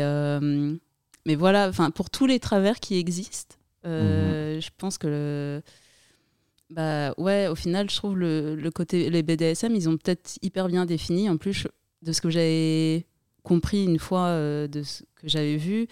[1.24, 4.60] mais voilà, enfin, pour tous les travers qui existent, mhm.
[4.60, 5.62] je pense que le
[6.70, 10.68] bah ouais, au final, je trouve le, le côté les BDSM, ils ont peut-être hyper
[10.68, 11.28] bien défini.
[11.30, 11.66] En plus,
[12.02, 13.06] de ce que j'avais
[13.42, 15.88] compris une fois euh, de ce que j'avais vu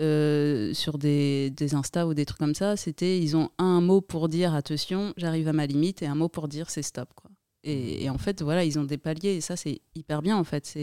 [0.00, 4.00] euh, sur des, des Insta ou des trucs comme ça, c'était ils ont un mot
[4.00, 7.30] pour dire attention, j'arrive à ma limite et un mot pour dire c'est stop quoi.
[7.68, 10.44] Et, et, en fait, voilà, ils ont des paliers et ça c'est hyper bien en
[10.44, 10.74] fait.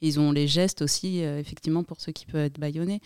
[0.00, 3.00] Ils ont les gestes aussi euh, effectivement pour ceux qui peuvent être baïonnés.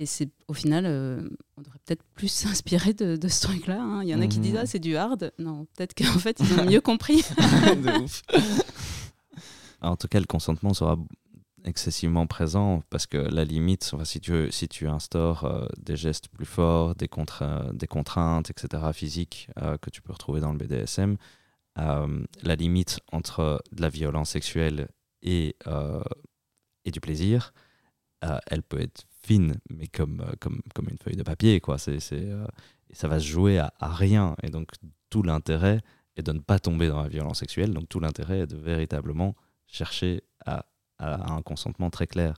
[0.00, 3.80] Et c'est au final, euh, on devrait peut-être plus s'inspirer de, ce truc-là.
[3.80, 4.02] Hein.
[4.02, 4.60] Il y en a qui disent mhm.
[4.62, 5.32] ah c'est du hard.
[5.38, 7.22] Non, peut-être qu'en fait ils ont mieux compris.
[9.82, 10.96] en tout cas, le consentement sera
[11.64, 16.46] excessivement présent parce que la limite, si tu si tu instaures euh, des gestes plus
[16.46, 17.10] forts, des,
[17.74, 18.82] des contraintes, etc.
[18.94, 21.18] physiques euh, que tu peux retrouver dans le BDSM,
[21.76, 24.88] la limite entre de la violence sexuelle
[25.22, 25.56] et
[26.86, 27.52] et du plaisir,
[28.46, 31.60] elle peut être fine, mais comme, euh, comme, comme une feuille de papier.
[31.60, 31.78] Quoi.
[31.78, 32.46] C'est, euh,
[32.92, 34.36] ça va se jouer à, rien.
[34.42, 34.70] Et donc,
[35.10, 35.80] tout l'intérêt
[36.16, 37.72] est de ne pas tomber dans la violence sexuelle.
[37.72, 39.34] Donc, tout l'intérêt est de véritablement
[39.66, 40.66] chercher à,
[40.98, 42.34] un consentement très clair.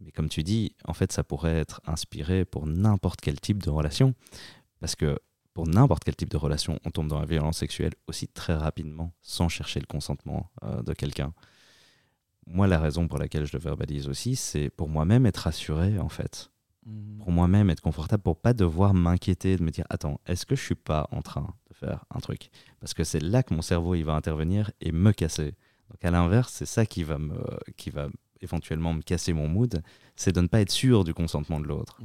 [0.00, 3.70] Mais comme tu dis, en fait, ça pourrait être inspiré pour n'importe quel type de
[3.70, 4.14] relation.
[4.80, 5.16] Parce que
[5.54, 9.12] pour n'importe quel type de relation, on tombe dans la violence sexuelle aussi très rapidement,
[9.20, 11.32] sans chercher le consentement euh, de quelqu'un
[12.52, 16.08] moi, la raison pour laquelle je le verbalise aussi, c'est pour moi-même être rassuré, en
[16.08, 16.50] fait.
[16.84, 17.18] Mhm.
[17.18, 20.62] Pour moi-même être confortable, pour pas devoir m'inquiéter, de me dire, attends, est-ce que je
[20.62, 22.50] suis pas en train de faire un truc?
[22.80, 25.54] Parce que c'est là que mon cerveau, il va intervenir et me casser.
[25.90, 27.38] Donc à l'inverse, c'est ça qui va, me,
[27.76, 28.08] qui va
[28.40, 29.82] éventuellement me casser mon mood,
[30.16, 32.00] c'est de ne pas être sûr du consentement de l'autre.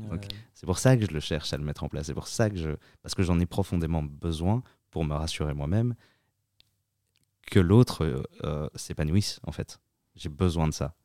[0.53, 2.07] C'est pour ça que je le cherche à le mettre en place.
[2.07, 2.69] C'est pour ça que je,
[3.01, 5.95] parce que j'en ai profondément besoin pour me rassurer moi-même
[7.47, 9.79] que l'autre euh, euh, s'épanouisse en fait.
[10.15, 10.95] J'ai besoin de ça.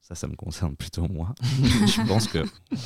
[0.00, 1.34] Ça, ça me concerne plutôt moi.
[1.42, 2.44] je pense que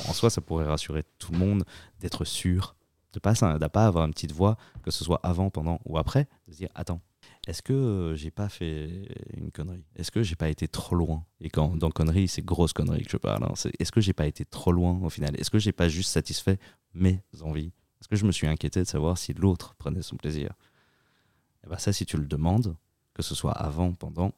[0.09, 1.63] en soi, ça pourrait rassurer tout le monde
[1.99, 2.75] d'être sûr,
[3.13, 6.27] de pas de pas avoir une petite voix, que ce soit avant, pendant ou après,
[6.47, 7.01] de se dire attends,
[7.47, 9.85] est-ce que j'ai pas fait une connerie?
[9.95, 11.25] Est-ce que j'ai pas été trop loin?
[11.41, 13.43] Et quand dans connerie, c'est grosse connerie que je parle.
[13.43, 13.53] Hein.
[13.79, 15.39] Est-ce que j'ai pas été trop loin au final?
[15.39, 16.57] Est-ce que j'ai pas juste satisfait
[16.93, 17.73] mes envies?
[17.99, 20.51] Est-ce que je me suis inquiété de savoir si l'autre prenait son plaisir?
[20.51, 22.75] Et eh ben ça, si tu le demandes,
[23.13, 24.33] que ce soit avant, pendant,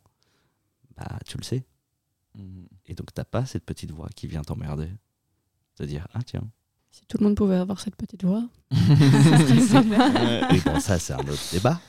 [0.97, 1.65] bah, tu le sais.
[2.37, 2.67] Mhm.
[2.85, 4.89] Et donc, t'as pas cette petite voix qui vient t'emmerder.
[5.75, 6.47] Te dire, ah tiens.
[6.91, 11.51] Si tout le monde pouvait avoir cette petite voix, Et bon, ça, c'est un autre
[11.51, 11.81] débat.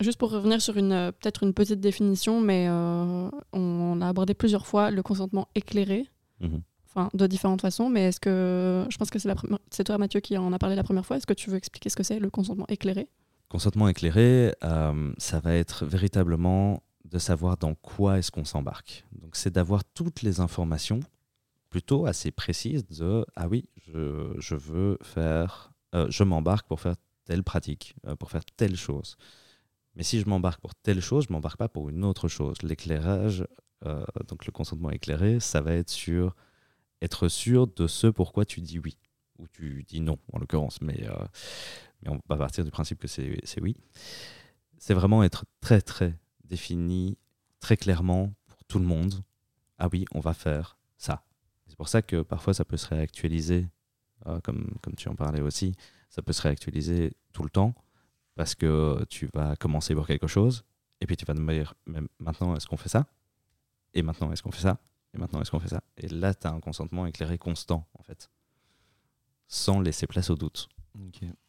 [0.00, 4.34] Juste pour revenir sur une euh, peut-être une petite définition, mais euh, on, a abordé
[4.34, 6.08] plusieurs fois le consentement éclairé.
[6.38, 6.62] Mhm.
[6.86, 10.52] Enfin, de différentes façons, mais est-ce que je pense que c'est, toi Mathieu qui en
[10.52, 11.16] a parlé la première fois.
[11.16, 13.08] Est-ce que tu veux expliquer ce que c'est le consentement éclairé?
[13.48, 19.04] Consentement éclairé, euh, ça va être véritablement de savoir dans quoi est-ce qu'on s'embarque.
[19.12, 21.00] Donc c'est d'avoir toutes les informations
[21.68, 26.96] plutôt assez précises de ah oui, je, je veux faire, euh, je m'embarque pour faire
[27.24, 29.16] telle pratique, euh, pour faire telle chose.
[29.96, 32.56] Mais si je m'embarque pour telle chose, je m'embarque pas pour une autre chose.
[32.62, 33.44] L'éclairage,
[33.86, 36.34] euh, donc le consentement éclairé, ça va être sur
[37.02, 38.98] être sûr de ce pourquoi tu dis oui
[39.38, 41.06] ou tu dis non en l'occurrence, mais,
[42.02, 43.74] mais on va partir du principe que c'est oui.
[44.76, 46.18] C'est vraiment être très très
[46.50, 47.16] défini
[47.60, 49.14] très clairement pour tout le monde.
[49.78, 51.24] Ah oui, on va faire ça.
[51.66, 53.68] C'est pour ça que parfois ça peut se réactualiser,
[54.26, 55.74] euh, comme, comme tu en parlais aussi,
[56.10, 57.74] ça peut se réactualiser tout le temps
[58.34, 60.64] parce que tu vas commencer pour quelque chose
[61.00, 61.74] et puis tu vas te dire
[62.18, 63.06] maintenant est-ce qu'on fait ça?
[63.94, 64.78] Et maintenant est-ce qu'on fait ça?
[65.14, 65.82] Et maintenant est-ce qu'on fait ça?
[65.96, 68.30] Et là, tu as un consentement éclairé constant en fait,
[69.46, 70.68] sans laisser place au doute.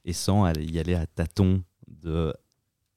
[0.06, 2.34] Et sans y aller à tâtons de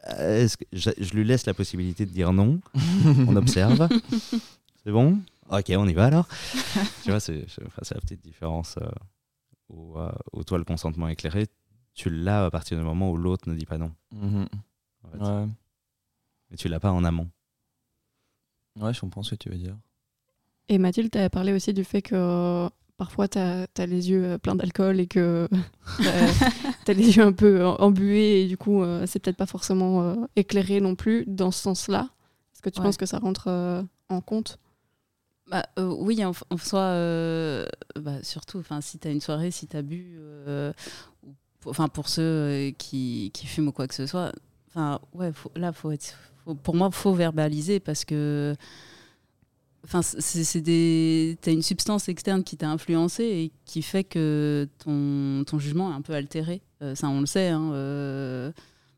[0.09, 2.61] euh, que je, lui laisse la possibilité de dire non.
[3.29, 3.89] on observe.
[4.83, 5.19] C'est bon?
[5.51, 6.29] Ok, on y va alors.
[7.03, 8.89] tu vois, c'est la petite différence euh,
[9.69, 11.47] où, euh, où, toi, le consentement éclairé,
[11.95, 13.93] tu l'as à partir du moment où l'autre ne dit pas non.
[14.13, 14.47] Mhm.
[15.15, 15.47] ouais.
[16.51, 17.31] Mais tu l'as pas en amont.
[18.77, 19.77] Ouais, je comprends ce que tu veux dire.
[20.69, 24.39] Et Mathilde, tu as parlé aussi du fait que parfois tu as, les yeux euh,
[24.39, 25.49] pleins d'alcool et que
[25.99, 30.03] tu as les yeux un peu embués et du coup euh, c'est peut-être pas forcément
[30.03, 32.11] euh, éclairé non plus dans ce sens-là.
[32.53, 34.59] Est-ce que tu penses que ça rentre en compte?
[35.51, 36.95] Bah, Oui, en, en soi,
[38.01, 40.19] bah, surtout si tu as une soirée, si tu as bu,
[41.67, 44.33] enfin pour ceux qui, qui, fument ou quoi que ce soit,
[45.13, 46.15] ouais, faut, là faut être,
[46.63, 48.57] pour moi faut verbaliser parce que
[49.85, 55.45] Enfin, c'est des, t'as une substance externe qui t'a influencé et qui fait que ton,
[55.45, 56.63] ton jugement est un peu altéré.
[56.95, 57.49] ça, on le sait.
[57.49, 58.53] Hein,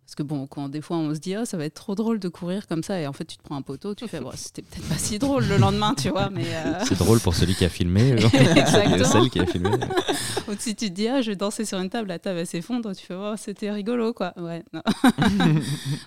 [0.07, 2.21] parce que bon, quand des fois on se dit, oh, ça va être trop drôle
[2.21, 4.31] de courir comme ça, et en fait tu te prends un poteau, tu fais, bon,
[4.37, 6.31] c'était peut-être pas si drôle le lendemain, tu vois.
[6.31, 9.05] mais euh, C'est drôle pour celui qui a filmé, Exactement.
[9.05, 9.71] celle qui a filmé.
[10.49, 12.45] Ou si tu te dis, ah, je vais danser sur une table, la table va
[12.45, 14.33] s'effondre, tu fais, oh, c'était rigolo, quoi.
[14.37, 14.63] Ouais,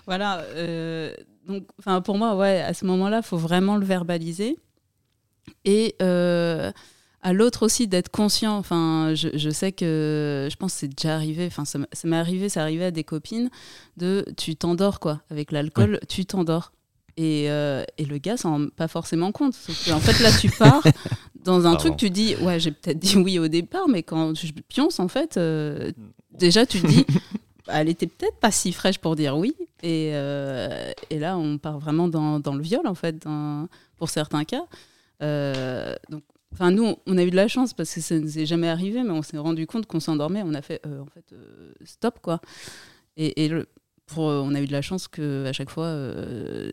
[0.06, 0.44] voilà.
[0.54, 1.12] Euh,
[1.46, 1.64] donc,
[2.02, 4.56] pour moi, ouais, à ce moment-là, il faut vraiment le verbaliser.
[5.64, 5.96] Et.
[6.02, 6.72] Euh,
[7.22, 8.56] à l'autre aussi d'être conscient.
[8.56, 11.46] Enfin, je, je, sais que je pense que c'est déjà arrivé.
[11.46, 13.50] Enfin, ça m'est arrivé, ça arrivait à des copines
[13.96, 16.72] de tu t'endors quoi avec l'alcool, tu t'endors.
[17.16, 19.54] Et, euh, et, le gars s'en rend pas forcément compte.
[19.92, 20.82] en fait, là, tu pars
[21.44, 24.52] dans un truc, tu dis, ouais, j'ai peut-être dit oui au départ, mais quand je
[24.68, 25.92] pionce, en fait, euh,
[26.32, 27.04] déjà, tu dis,
[27.68, 29.54] elle était peut-être pas si fraîche pour dire oui.
[29.82, 33.26] Et, euh, et là, on part vraiment dans, dans, le viol, en fait,
[33.98, 34.64] pour certains cas.
[35.20, 38.46] Donc, Enfin, nous, on a eu de la chance parce que ça ne nous est
[38.46, 40.42] jamais arrivé, mais on s'est rendu compte qu'on s'endormait.
[40.44, 42.40] On a fait, euh, en fait, euh, stop, quoi.
[43.16, 43.50] Et,
[44.06, 45.94] pour, euh, on a eu de la chance qu'à chaque fois,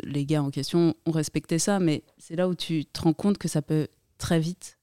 [0.03, 1.79] les gars en question ont respecté ça.
[1.79, 4.79] Mais c'est là où tu te rends compte que ça peut très vite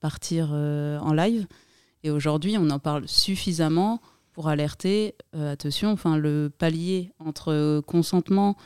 [0.00, 1.46] partir en live.
[2.02, 4.00] Et aujourd'hui, on en parle suffisamment
[4.32, 5.14] pour alerter.
[5.34, 8.56] attention, enfin, le palier entre consentement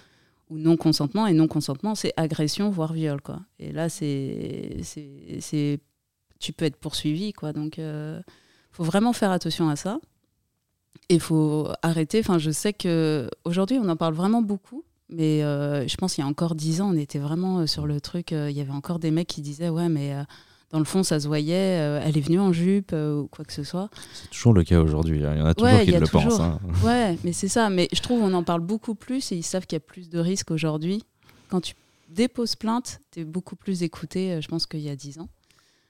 [0.50, 1.26] ou non consentement.
[1.26, 3.20] Et non consentement, c'est agression, voire viol.
[3.20, 3.40] Quoi.
[3.58, 5.80] Et là, c'est, c'est,
[6.38, 7.32] tu peux être poursuivi.
[7.32, 7.52] Quoi.
[7.52, 8.20] Donc, il euh,
[8.72, 10.00] faut vraiment faire attention à ça.
[11.08, 12.20] Et il faut arrêter.
[12.20, 14.84] Enfin, je sais qu'aujourd'hui, on en parle vraiment beaucoup.
[15.10, 17.86] Mais euh, je pense qu'il y a encore dix ans, on était vraiment euh, sur
[17.86, 18.32] le truc.
[18.32, 20.14] Il y avait encore des mecs qui disaient Ouais, mais
[20.70, 23.44] dans le fond, ça se voyait, euh, elle est venue en jupe euh, ou quoi
[23.44, 23.88] que ce soit.
[24.12, 25.24] C'est toujours le cas aujourd'hui.
[25.24, 25.32] Hein.
[25.34, 26.40] Il y en a toujours qui le pensent.
[26.40, 26.58] Hein.
[26.84, 27.70] Ouais, mais c'est ça.
[27.70, 30.10] Mais je trouve qu'on en parle beaucoup plus et ils savent qu'il y a plus
[30.10, 31.04] de risques aujourd'hui.
[31.48, 31.74] Quand tu
[32.10, 35.28] déposes plainte, tu es beaucoup plus écouté, euh, je pense, qu'il y a 10 ans.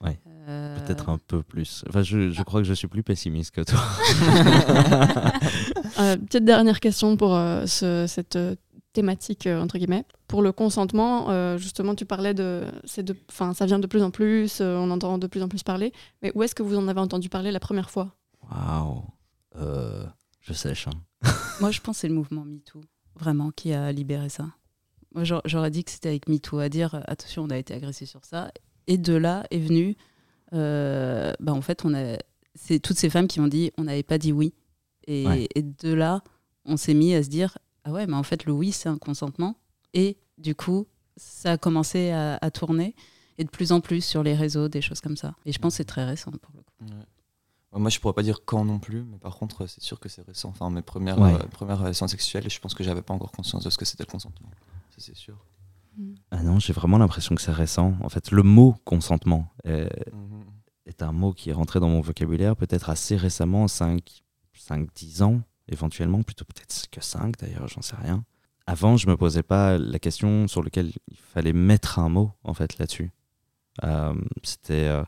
[0.01, 0.17] Ouais.
[0.45, 1.83] Peut-être un peu plus.
[1.89, 3.79] Enfin, je, je, crois que je suis plus pessimiste que toi.
[6.25, 8.39] petite dernière question pour ce, cette
[8.93, 10.05] thématique, euh, entre guillemets.
[10.27, 12.65] Pour le consentement, euh, justement, tu parlais de,
[12.97, 13.15] de
[13.53, 15.93] ça vient de plus en plus, euh, on entend de plus en plus parler.
[16.21, 18.15] Mais où est-ce que vous en avez entendu parler la première fois?
[18.49, 19.03] Waouh
[20.41, 20.87] Je sèche.
[20.87, 20.93] Hein.
[21.61, 22.81] Moi, je pense que c'est le mouvement MeToo,
[23.15, 24.47] vraiment, qui a libéré ça.
[25.13, 28.25] Moi, j'aurais dit que c'était avec MeToo, à dire, attention, on a été agressé sur
[28.25, 28.51] ça.
[28.87, 29.95] Et de là est venu,
[30.51, 32.17] bah, en fait, on a,
[32.55, 34.53] c'est toutes ces femmes qui ont dit, on n'avait pas dit oui.
[35.07, 36.23] Et, et de là,
[36.65, 37.57] on s'est mis à se dire,
[37.89, 39.55] ah ouais, mais en fait, le oui, c'est un consentement.
[39.93, 42.95] Et du coup, ça a commencé à, tourner
[43.37, 45.35] et de plus en plus sur les réseaux, des choses comme ça.
[45.45, 46.93] Et je pense que c'est très récent pour le coup.
[47.71, 50.25] Moi, je pourrais pas dire quand non plus, mais par contre, c'est sûr que c'est
[50.25, 50.49] récent.
[50.49, 53.69] Enfin, mes premières, euh, premières relations sexuelles, je pense que j'avais pas encore conscience de
[53.69, 54.49] ce que c'était le consentement.
[54.97, 55.35] c'est sûr.
[55.97, 56.13] Mm.
[56.31, 57.95] Ah non, j'ai vraiment l'impression que c'est récent.
[58.01, 60.45] En fait, le mot consentement est, mhm.
[60.87, 66.23] est, un mot qui est rentré dans mon vocabulaire peut-être assez récemment, 5-10 ans éventuellement,
[66.23, 68.23] plutôt peut-être que 5 d'ailleurs, j'en sais rien.
[68.67, 72.53] Avant, je me posais pas la question sur laquelle il fallait mettre un mot en
[72.53, 73.11] fait là-dessus.
[73.83, 75.03] Euh, c'était euh,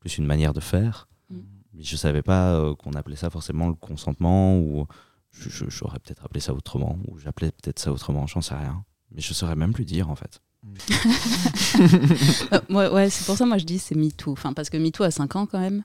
[0.00, 1.08] plus une manière de faire.
[1.30, 1.38] Mm.
[1.74, 4.86] Mais je savais pas euh, qu'on appelait ça forcément le consentement ou
[5.30, 8.84] j'aurais peut-être appelé ça autrement ou j'appelais peut-être ça autrement, j'en sais rien.
[9.12, 10.40] Mais je saurais même plus dire en fait.
[12.70, 14.32] ouais, ouais c'est pour ça moi je dis c'est MeToo.
[14.32, 15.84] Enfin, parce que MeToo a 5 ans quand même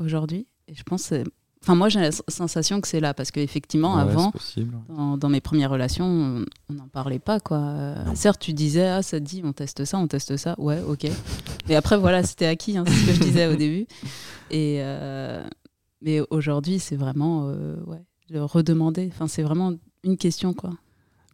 [0.00, 0.46] aujourd'hui.
[0.66, 1.24] Et je pense que
[1.68, 4.32] Enfin, moi, j'ai la sensation que c'est là, parce qu'effectivement, avant,
[4.88, 7.40] dans, mes premières relations, on n'en parlait pas.
[7.40, 7.94] quoi.
[8.14, 10.54] Certes, tu disais, ah, ça te dit, on teste ça, on teste ça.
[10.56, 11.06] Ouais, ok.
[11.68, 13.86] Mais après, voilà, c'était acquis, hein, c'est ce que je disais au début.
[14.50, 15.46] Et, euh,
[16.00, 19.10] mais aujourd'hui, c'est vraiment euh, ouais, le redemander.
[19.12, 20.70] Enfin, c'est vraiment une question, quoi.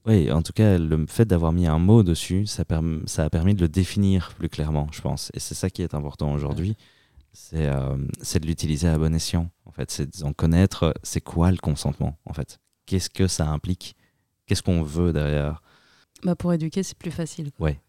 [0.05, 2.65] Oui, en tout cas, le fait d'avoir mis un mot dessus, ça,
[3.07, 5.31] ça, a permis de le définir plus clairement, je pense.
[5.33, 6.77] Et c'est ça qui est important aujourd'hui.
[7.53, 9.49] Euh, c'est de l'utiliser à bon escient.
[9.75, 12.17] En fait, c'est d'en connaître euh, c'est quoi le consentement.
[12.27, 13.97] En fait, qu'est-ce que ça implique?
[14.47, 15.63] Qu'est-ce qu'on veut derrière?
[16.23, 17.51] Bah Pour éduquer, c'est plus facile.
[17.59, 17.81] Ouais.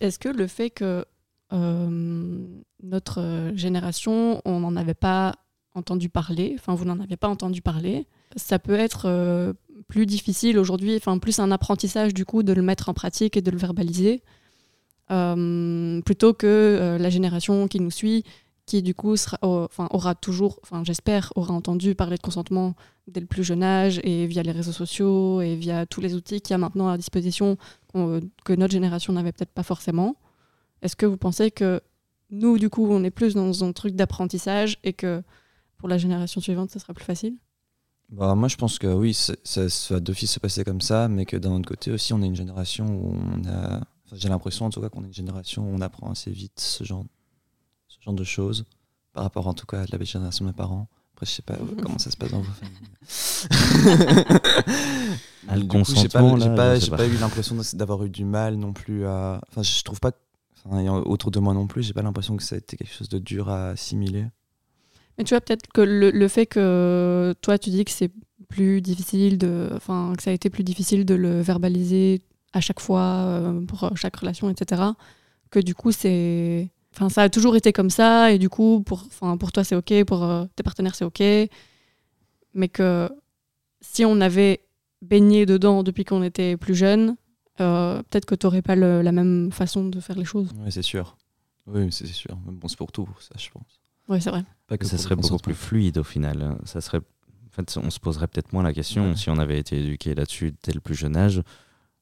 [0.00, 1.04] Est-ce que le fait que
[1.52, 2.46] euh,
[2.82, 5.34] notre génération, on n'en avait pas
[5.74, 9.54] entendu parler, enfin vous n'en avez pas entendu parler, ça peut être
[9.88, 13.40] plus difficile aujourd'hui, enfin plus un apprentissage du coup de le mettre en pratique et
[13.42, 14.22] de le verbaliser,
[15.08, 18.24] plutôt que la génération qui nous suit
[18.66, 22.74] qui du coup aura toujours, enfin, j'espère, aura entendu parler de consentement
[23.08, 26.40] dès le plus jeune âge et via les réseaux sociaux et via tous les outils
[26.40, 27.56] qu'il y a maintenant à disposition
[27.92, 30.16] que notre génération n'avait peut-être pas forcément.
[30.80, 31.80] Est-ce que vous pensez que
[32.30, 35.22] nous, du coup, on est plus dans un truc d'apprentissage et que
[35.76, 37.36] pour la génération suivante, ce sera plus facile?
[38.08, 39.34] Bah, moi, je pense que oui, ça,
[39.68, 42.36] ça d'office se passer comme ça, mais que d'un autre côté aussi, on est une
[42.36, 43.80] génération où on a.
[44.12, 46.84] J'ai l'impression en tout cas qu'on est une génération où on apprend assez vite ce
[46.84, 47.04] genre,
[48.02, 48.64] ce genre de choses,
[49.12, 50.88] par rapport en tout cas à la génération de mes parents.
[51.14, 52.88] Après, je sais pas euh, comment ça se passe dans vos familles.
[55.48, 56.98] Ah, le j'ai pas, consentement, j'ai pas, je sais j'ai pas.
[56.98, 59.40] pas eu l'impression d'avoir eu du mal non plus à.
[59.48, 60.12] Enfin, je trouve pas.
[60.64, 63.08] Enfin, autour de moi non plus, j'ai pas l'impression que ça a été quelque chose
[63.08, 64.26] de dur à assimiler.
[65.18, 68.12] Mais tu vois, peut-être que le, le fait que toi, tu dis que c'est
[68.48, 69.70] plus difficile de.
[69.74, 73.90] Enfin, que ça a été plus difficile de le verbaliser à chaque fois, euh, pour
[73.96, 74.80] chaque relation, etc.
[75.50, 76.70] Que du coup, c'est.
[76.94, 79.74] Enfin, ça a toujours été comme ça, et du coup, pour, enfin, pour toi, c'est
[79.76, 81.20] OK, pour euh, tes partenaires, c'est OK.
[82.54, 83.08] Mais que
[83.80, 84.60] si on avait
[85.00, 87.16] baigné dedans depuis qu'on était plus jeune,
[87.60, 90.50] euh, peut-être que tu n'aurais pas le- la même façon de faire les choses.
[90.58, 91.16] Oui, c'est sûr.
[91.66, 92.36] Oui, c'est sûr.
[92.46, 93.80] Mais bon, c'est pour tout, ça, je pense.
[94.08, 94.44] Oui, c'est vrai.
[94.66, 96.58] Pas que ça serait beaucoup plus fluide au final.
[96.64, 99.16] Ça serait, en fait, on se poserait peut-être moins la question Ouais.
[99.16, 101.40] si on avait été éduqué là-dessus dès le plus jeune âge.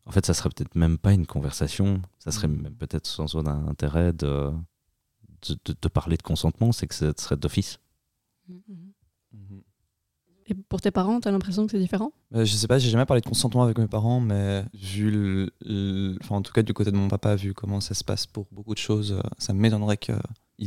[0.07, 2.01] En fait, ça serait peut-être même pas une conversation.
[2.19, 2.63] Ça serait Mm.
[2.63, 4.51] même peut-être sans aucun intérêt de,
[5.49, 6.73] de, de- de parler de consentement.
[6.73, 7.79] C'est que ça serait d'office.
[8.49, 8.63] Mhm.
[10.47, 12.11] Et pour tes parents, tu as l'impression que c'est différent?
[12.35, 15.53] Euh, je sais pas, j'ai jamais parlé de consentement avec mes parents, mais vu le,
[15.65, 18.27] le- enfin, en tout cas du côté de mon papa, vu comment ça se passe
[18.27, 20.19] pour beaucoup de choses, euh, ça m'étonnerait qu'il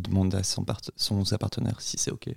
[0.02, 2.30] demande à son, part- son sa partenaire si c'est ok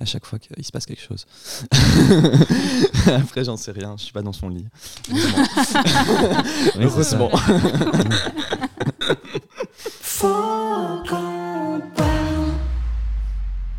[0.00, 1.24] à chaque fois qu'il se passe quelque chose.
[3.06, 4.66] Après, j'en sais rien, je suis pas dans son lit.
[5.04, 6.78] C'est.
[6.78, 7.30] Heureusement.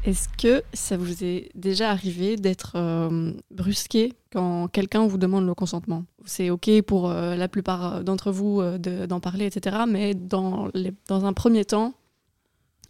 [0.06, 5.54] Est-ce que ça vous est déjà arrivé d'être euh, brusqué quand quelqu'un vous demande le
[5.56, 6.04] consentement?
[6.26, 9.84] C'est OK pour euh, la plupart d'entre vous euh, de- d'en parler, etc.
[9.88, 11.94] Mais dans, les- dans un premier temps,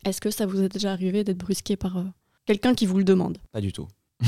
[0.06, 2.04] est-ce que ça vous est déjà arrivé d'être brusqué par euh,
[2.48, 3.38] quelqu'un qui vous le demande?
[3.52, 3.88] Pas du tout.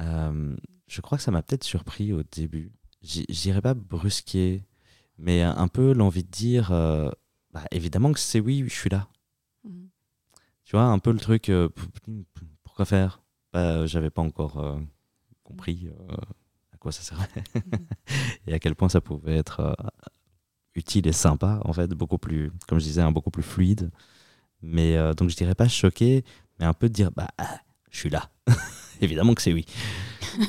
[0.00, 0.56] Euh,
[0.88, 2.72] je crois que ça m'a peut-être surpris au début.
[3.02, 4.62] Dirais pas brusqué,
[5.18, 7.10] mais un peu l'envie de dire euh,
[7.52, 9.06] bah, évidemment que c'est oui, je suis là.
[10.72, 11.68] Tu vois, un peu le truc euh,
[12.64, 13.20] pourquoi faire?
[13.52, 14.78] Bah, J'avais pas encore euh,
[15.44, 16.14] compris euh,
[16.72, 17.26] à quoi ça servait
[18.46, 19.74] et à quel point ça pouvait être euh,
[20.74, 23.90] utile et sympa, en fait, beaucoup plus, comme je disais, un beaucoup plus fluide.
[24.62, 26.24] Mais euh, donc je dirais pas choqué,
[26.58, 27.58] mais un peu de dire bah, ah,
[27.90, 28.30] je suis là.
[29.02, 29.66] évidemment que c'est oui.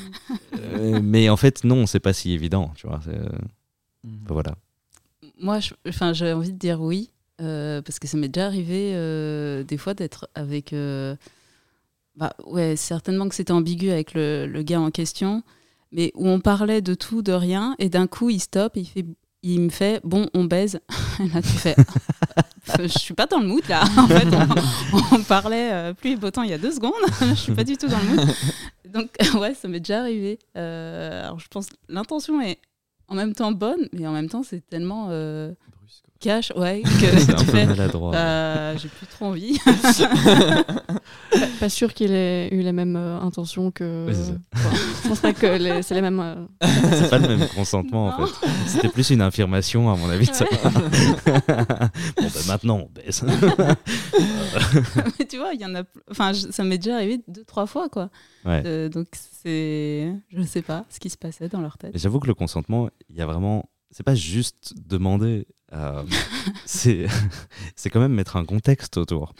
[0.53, 2.97] Euh, mais en fait, non, c'est pas si évident, tu vois.
[2.97, 3.11] enfin,
[4.27, 4.55] voilà.
[5.37, 7.11] Moi, j'ai envie de dire oui,
[7.81, 10.73] parce que ça m'est déjà arrivé euh, des fois d'être avec.
[10.73, 11.15] euh,
[12.15, 15.43] bah, ouais, certainement que c'était ambigu avec le, gars en question,
[15.91, 19.05] mais où on parlait de tout, de rien, et d'un coup, il stoppe, il, fait,
[19.41, 20.79] il me fait Bon, on baise.
[21.19, 21.75] Et là, tu fais
[22.79, 23.83] Je suis pas dans le mood là.
[23.97, 24.27] En fait,
[25.11, 26.93] on, parlait euh, plus beau temps il y a deux secondes.
[27.21, 28.35] je suis pas du tout dans le mood.
[28.93, 30.39] Donc, ouais, ça m'est déjà arrivé.
[30.55, 32.59] Euh, je pense l'intention est
[33.07, 35.51] en même temps bonne, mais en même temps, c'est tellement euh,
[36.19, 37.65] Cash, ouais, C'est que un tu peu fais.
[37.65, 38.15] maladroit.
[38.15, 39.59] euh, J'ai plus trop envie.
[41.59, 44.05] pas, sûr qu'il ait eu les mêmes euh, intentions que.
[44.07, 44.37] Oui, c'est ça.
[44.55, 44.69] Enfin,
[45.03, 46.21] je pense pas que les- c'est les mêmes.
[46.21, 46.35] euh,
[46.93, 48.27] C'est pas le même consentement en Non.
[48.27, 48.47] fait.
[48.67, 50.27] C'était plus une affirmation à mon avis.
[50.27, 50.45] de ça.
[50.45, 50.69] bon
[52.15, 53.21] ben maintenant on baisse.
[55.19, 55.83] mais tu vois, il y en a.
[56.09, 58.09] Enfin, je- ça m'est déjà arrivé deux, trois fois, quoi.
[58.45, 58.61] Ouais.
[58.65, 59.07] Euh, donc,
[59.43, 60.11] c'est.
[60.29, 61.91] Je sais pas ce qui se passait dans leur tête.
[61.93, 63.65] Mais J'avoue que le consentement, il y a vraiment.
[63.91, 65.47] C'est pas juste demander.
[65.73, 66.03] Euh,
[66.65, 67.07] c'est
[67.75, 69.33] c'est quand même mettre un contexte autour.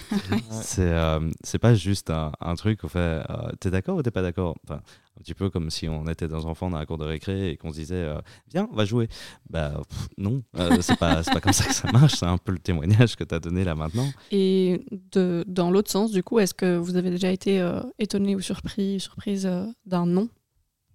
[0.52, 4.12] C'est euh, c'est pas juste un, un truc où fait euh, t'es d'accord ou t'es
[4.12, 4.56] pas d'accord?
[4.68, 4.82] Enfin,
[5.18, 7.58] Un petit peu comme si on était des enfants dans la cour de récré et
[7.58, 8.20] qu'on se disait euh,
[8.52, 9.08] viens, on va jouer.
[9.50, 12.14] Bah pff, non, euh, c'est pas, c'est pas comme ça que ça marche.
[12.16, 14.08] C'est un peu le témoignage que t'as donné là maintenant.
[14.32, 18.36] Et de, dans l'autre sens, du coup, est-ce que vous avez déjà été euh, étonné
[18.36, 20.30] ou surpris, surprise euh, d'un nom?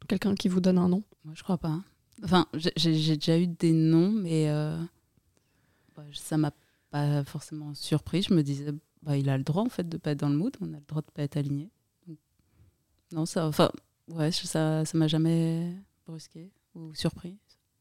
[0.08, 1.02] Quelqu'un qui vous donne un nom?
[1.24, 1.78] Moi, je crois pas.
[2.24, 4.76] Enfin, j'ai- déjà eu des noms, mais euh,
[5.98, 6.52] bah, ça m'a
[6.90, 8.22] pas forcément surpris.
[8.22, 10.36] Je me disais, bah, il a le droit en fait de pas être dans le
[10.36, 11.70] mood, on a le droit de pas être aligné.
[12.06, 12.18] Donc,
[13.12, 13.70] non, ça, enfin,
[14.08, 15.74] ouais, ça, ça m'a jamais
[16.06, 17.36] brusqué ou surpris.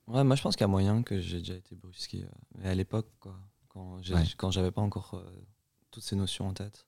[0.07, 2.23] Ouais, moi je pense qu'il y a moyen que j'ai déjà été brusqué.
[2.23, 3.37] euh, Mais à l'époque, quoi,
[3.67, 4.23] quand j'ai- Ouais.
[4.37, 5.45] quand j'avais pas encore euh,
[5.91, 6.87] toutes ces notions en tête.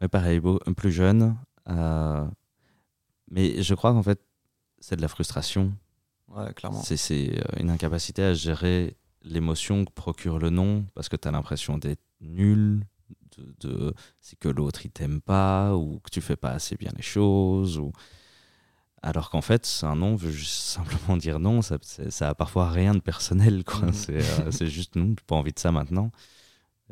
[0.00, 1.36] Ouais, pareil, beau- plus jeune.
[1.68, 2.26] euh,
[3.30, 4.20] mais je crois qu'en fait,
[4.80, 5.72] c'est de la frustration.
[6.28, 6.82] Ouais, clairement.
[6.82, 11.30] C'est c'est, une incapacité à gérer l'émotion que procure le non parce que tu as
[11.30, 12.84] l'impression d'être nul,
[13.36, 16.90] de, de- c'est que l'autre il t'aime pas ou que tu fais pas assez bien
[16.96, 17.78] les choses.
[17.78, 17.92] Ou...
[19.02, 21.60] Alors qu'en fait, un non veut juste simplement dire non.
[21.62, 21.78] Ça,
[22.28, 23.64] a parfois rien de personnel.
[23.64, 23.86] quoi.
[23.86, 23.92] Mhm.
[23.92, 26.10] C'est euh, c'est juste non, j'ai pas envie de ça maintenant.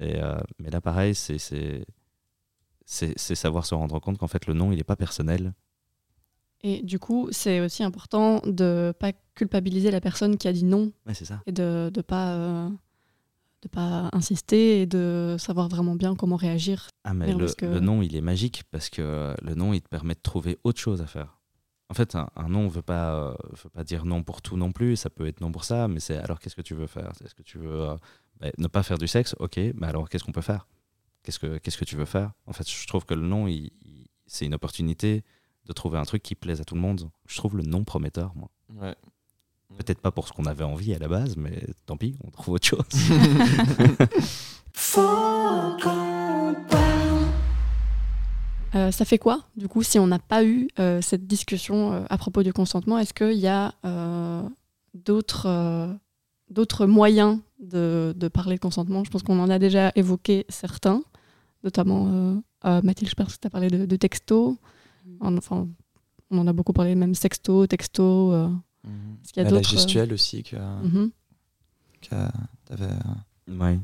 [0.00, 1.84] Et, euh, mais là, pareil, c'est c'est-
[3.34, 5.54] savoir se rendre compte qu'en fait, le non, il est pas personnel
[6.62, 10.90] Et du coup, c'est aussi important de pas culpabiliser la personne qui a dit non
[11.06, 11.42] Ouais, c'est ça.
[11.46, 12.68] et de ne pas, euh,
[13.62, 16.88] de pas insister et de savoir vraiment bien comment réagir.
[17.04, 19.88] Ah, mais le, que- le nom, il est magique parce que le nom, il te
[19.88, 21.38] permet de trouver autre chose à faire.
[21.90, 23.34] En fait, un, un non ne veut pas, euh,
[23.64, 24.96] veut pas dire non pour tout non plus.
[24.96, 27.12] Ça peut être non pour ça, mais c'est alors qu'est-ce que tu veux faire?
[27.24, 27.96] Est-ce que tu veux euh,
[28.40, 29.34] bah, ne pas faire du sexe?
[29.38, 30.66] Ok, mais alors qu'est-ce qu'on peut faire?
[31.22, 32.32] Qu'est-ce que qu'est-ce que tu veux faire?
[32.46, 33.46] En fait, je trouve que le non,
[34.26, 35.24] c'est une opportunité
[35.68, 37.10] de trouver un truc qui plaise à tout le monde.
[37.26, 38.50] Je trouve le non prometteur, moi.
[38.80, 38.96] Ouais.
[39.76, 42.54] Peut-être pas pour ce qu'on avait envie à la base, mais tant pis, on trouve
[42.54, 42.84] autre chose.
[48.74, 52.04] Euh, ça fait quoi, du coup, si on n'a pas eu euh, cette discussion euh,
[52.10, 52.98] à propos du consentement?
[52.98, 54.42] Est-ce qu'il y a euh,
[54.92, 55.92] d'autres euh,
[56.50, 59.04] d'autres moyens de, de parler de consentement?
[59.04, 61.02] Je pense qu'on en a déjà évoqué certains,
[61.64, 62.34] notamment euh,
[62.66, 64.58] euh, Mathilde, je pense que tu as parlé de, de texto.
[65.20, 65.68] En- Enfin,
[66.30, 68.32] on en a beaucoup parlé, même sexto, texto.
[68.32, 68.50] euh.
[69.22, 71.10] Est-ce qu'il y a la euh, gestuelle aussi que, mhm.
[72.00, 72.08] que
[72.64, 72.96] t'avais, euh,
[73.58, 73.78] Ouais.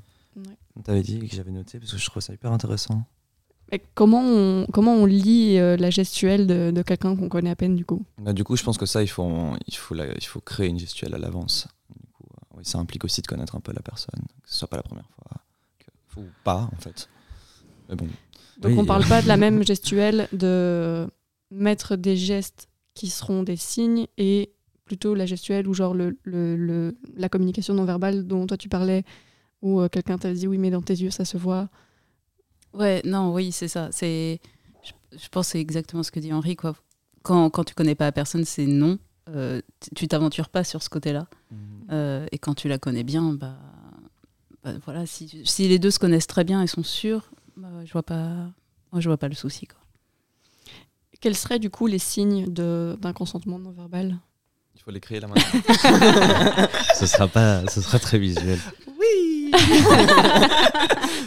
[0.83, 3.05] t'avais dit et que j'avais noté parce que je trouve ça hyper intéressant.
[3.73, 7.57] Et comment, on, comment on lit euh, la gestuelle de, de quelqu'un qu'on connaît à
[7.57, 8.05] peine, du coup?
[8.19, 10.69] Bah, du coup, je pense que ça, il faut, il faut, la- il faut créer
[10.69, 11.67] une gestuelle à l'avance.
[11.99, 14.59] Du coup, euh, oui, ça implique aussi de connaître un peu la personne, que ce
[14.59, 15.41] soit pas la première fois,
[15.79, 17.09] que, ou pas en fait.
[17.89, 18.09] Mais bon,
[18.59, 19.09] Donc Oui, on parle euh.
[19.09, 21.07] pas de la même gestuelle de
[21.51, 24.53] mettre des gestes qui seront des signes et
[24.85, 28.69] plutôt la gestuelle ou genre le, le- le- la communication non verbale dont toi tu
[28.69, 29.03] parlais
[29.63, 31.69] où euh, quelqu'un t'a dit oui mais dans tes yeux ça se voit.
[32.75, 33.89] Ouais, non, oui, c'est ça.
[33.93, 34.41] C'est,
[34.83, 36.57] je, je pense que c'est exactement ce que dit Henri.
[36.57, 36.75] Quoi.
[37.23, 38.99] Quand, quand tu connais pas la personne, c'est non.
[39.31, 39.63] Euh,
[39.95, 41.29] tu t'aventures pas sur ce côté-là.
[41.93, 43.57] Euh, et quand tu la connais bien, bah,
[44.65, 47.31] bah, voilà, si, si les deux se connaissent très bien et sont sûrs,
[47.85, 48.29] je vois pas,
[48.93, 49.67] moi je vois pas le souci.
[49.67, 49.79] Quoi.
[51.21, 54.17] Quels seraient du coup les signes de- d'un consentement non verbal?
[54.77, 56.69] Il faut les créer là maintenant.
[56.95, 58.59] ce sera pas, ce sera très visuel.
[58.99, 59.51] oui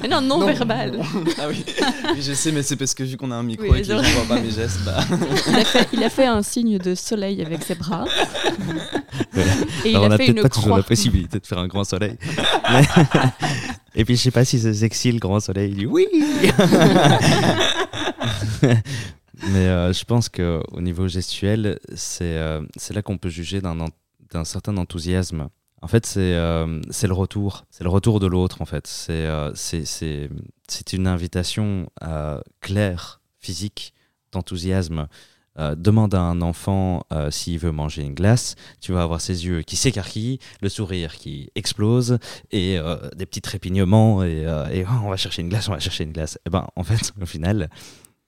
[0.01, 0.99] Mais non, non, verbal.
[1.39, 1.65] ah oui.
[2.13, 3.87] Oui, je sais, mais c'est parce que vu qu'on a un micro Oui, et que
[3.87, 5.03] gens voient pas mes gestes, bah.
[5.47, 8.05] Il a, fait, il a fait un signe de soleil avec ses bras.
[9.85, 11.57] Et il Alors, on a a fait peut-être une pas toujours la possibilité de faire
[11.57, 12.17] un grand soleil.
[12.71, 12.87] Mais-
[13.99, 15.71] Et puis je sais pas si c'est sexy le grand soleil.
[15.71, 16.05] Il dit oui.
[19.49, 22.61] Mais euh, je pense que au niveau gestuel, c'est euh,
[22.93, 23.89] là qu'on peut juger d'un en-
[24.45, 25.49] certain enthousiasme.
[25.81, 28.61] En fait, c'est euh, le retour, c'est le retour de l'autre.
[28.61, 29.51] En fait, c'est euh,
[30.93, 33.93] une invitation euh, claire, physique,
[34.31, 35.07] d'enthousiasme.
[35.59, 39.45] Euh, demande à un enfant euh, s'il veut manger une glace, tu vas avoir ses
[39.45, 42.19] yeux qui s'écarquillent, le sourire qui explose
[42.51, 45.79] et euh, des petits trépignements et, et, Oh, on va chercher une glace, on va
[45.79, 46.37] chercher une glace.
[46.45, 47.69] Et ben en fait, au final,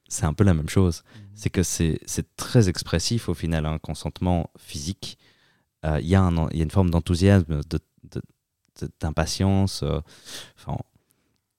[0.07, 1.03] c'est un peu la même chose.
[1.36, 1.99] C'est que c'est
[2.36, 5.17] très expressif au final, un consentement physique.
[5.86, 7.80] Il y, a un- il y a une forme d'enthousiasme, de-
[8.11, 8.21] de-
[8.82, 9.84] de- d'impatience.
[10.57, 10.77] enfin,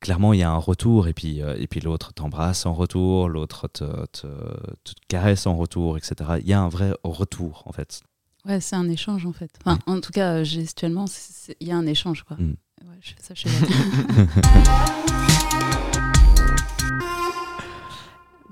[0.01, 3.29] clairement, il y a un retour et puis, euh, et puis l'autre t'embrasse en retour,
[3.29, 6.15] l'autre te, te, te caresse en retour, etc.
[6.41, 8.03] Il y a un vrai retour en fait.
[8.47, 9.51] Ouais, c'est un échange en fait.
[9.65, 11.05] Enfin, en tout cas, gestuellement,
[11.61, 12.23] il y a un échange.
[12.23, 12.37] Quoi.
[12.39, 12.57] Mm.
[12.83, 13.51] Ouais, je fais ça chez.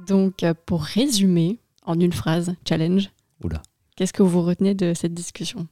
[0.07, 3.11] Donc, euh, pour résumer, en une phrase, challenge,
[3.45, 3.63] Oula.
[3.97, 5.67] qu'est-ce que vous retenez de cette discussion?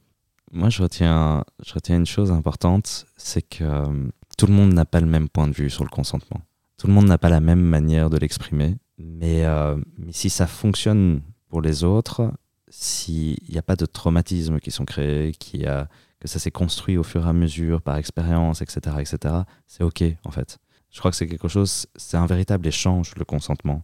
[0.51, 4.85] Moi, je retiens, je retiens une chose importante, c'est que euh, tout le monde n'a
[4.85, 6.41] pas le même point de vue sur le consentement.
[6.77, 8.77] Tout le monde n'a pas la même manière de l'exprimer.
[8.99, 12.31] Mais, euh, mais si ça fonctionne pour les autres,
[12.69, 15.87] s'il n'y a pas de traumatismes qui sont créés, qu'il y a,
[16.19, 19.35] que ça s'est construit au fur et à mesure, par expérience, etc., etc.,
[19.65, 20.57] c'est OK, en fait.
[20.91, 23.83] Je crois que c'est quelque chose, c'est un véritable échange, le consentement.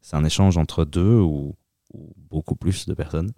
[0.00, 1.54] C'est un échange entre deux ou,
[1.96, 3.32] ou beaucoup plus de personnes.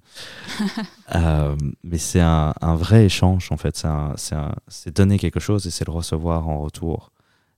[1.14, 3.82] Euh, mais c'est un, vrai échange, en fait.
[4.16, 7.12] C'est donner quelque chose et c'est le recevoir en retour.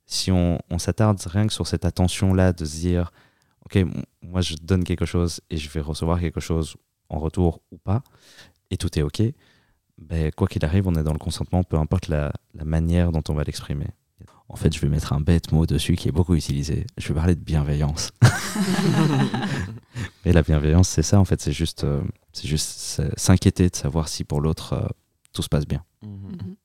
[0.06, 3.10] Si on, s'attarde rien que sur cette attention-là de se dire,
[3.64, 3.84] OK,
[4.22, 6.76] moi je donne quelque chose et je vais recevoir quelque chose
[7.08, 8.02] en retour ou pas,
[8.70, 9.20] et tout est OK,
[9.98, 13.34] ben, quoi qu'il arrive, on est dans le consentement, peu importe la manière dont on
[13.34, 13.88] va l'exprimer.
[14.52, 16.84] En fait, je vais mettre un bête mot dessus qui est beaucoup utilisé.
[16.98, 18.10] Je vais parler de bienveillance.
[20.24, 24.08] Mais la bienveillance, c'est ça, en fait, c'est juste, euh, c'est juste s'inquiéter de savoir
[24.08, 24.86] si pour l'autre euh,
[25.32, 25.82] tout se passe bien.
[26.02, 26.56] Mhm.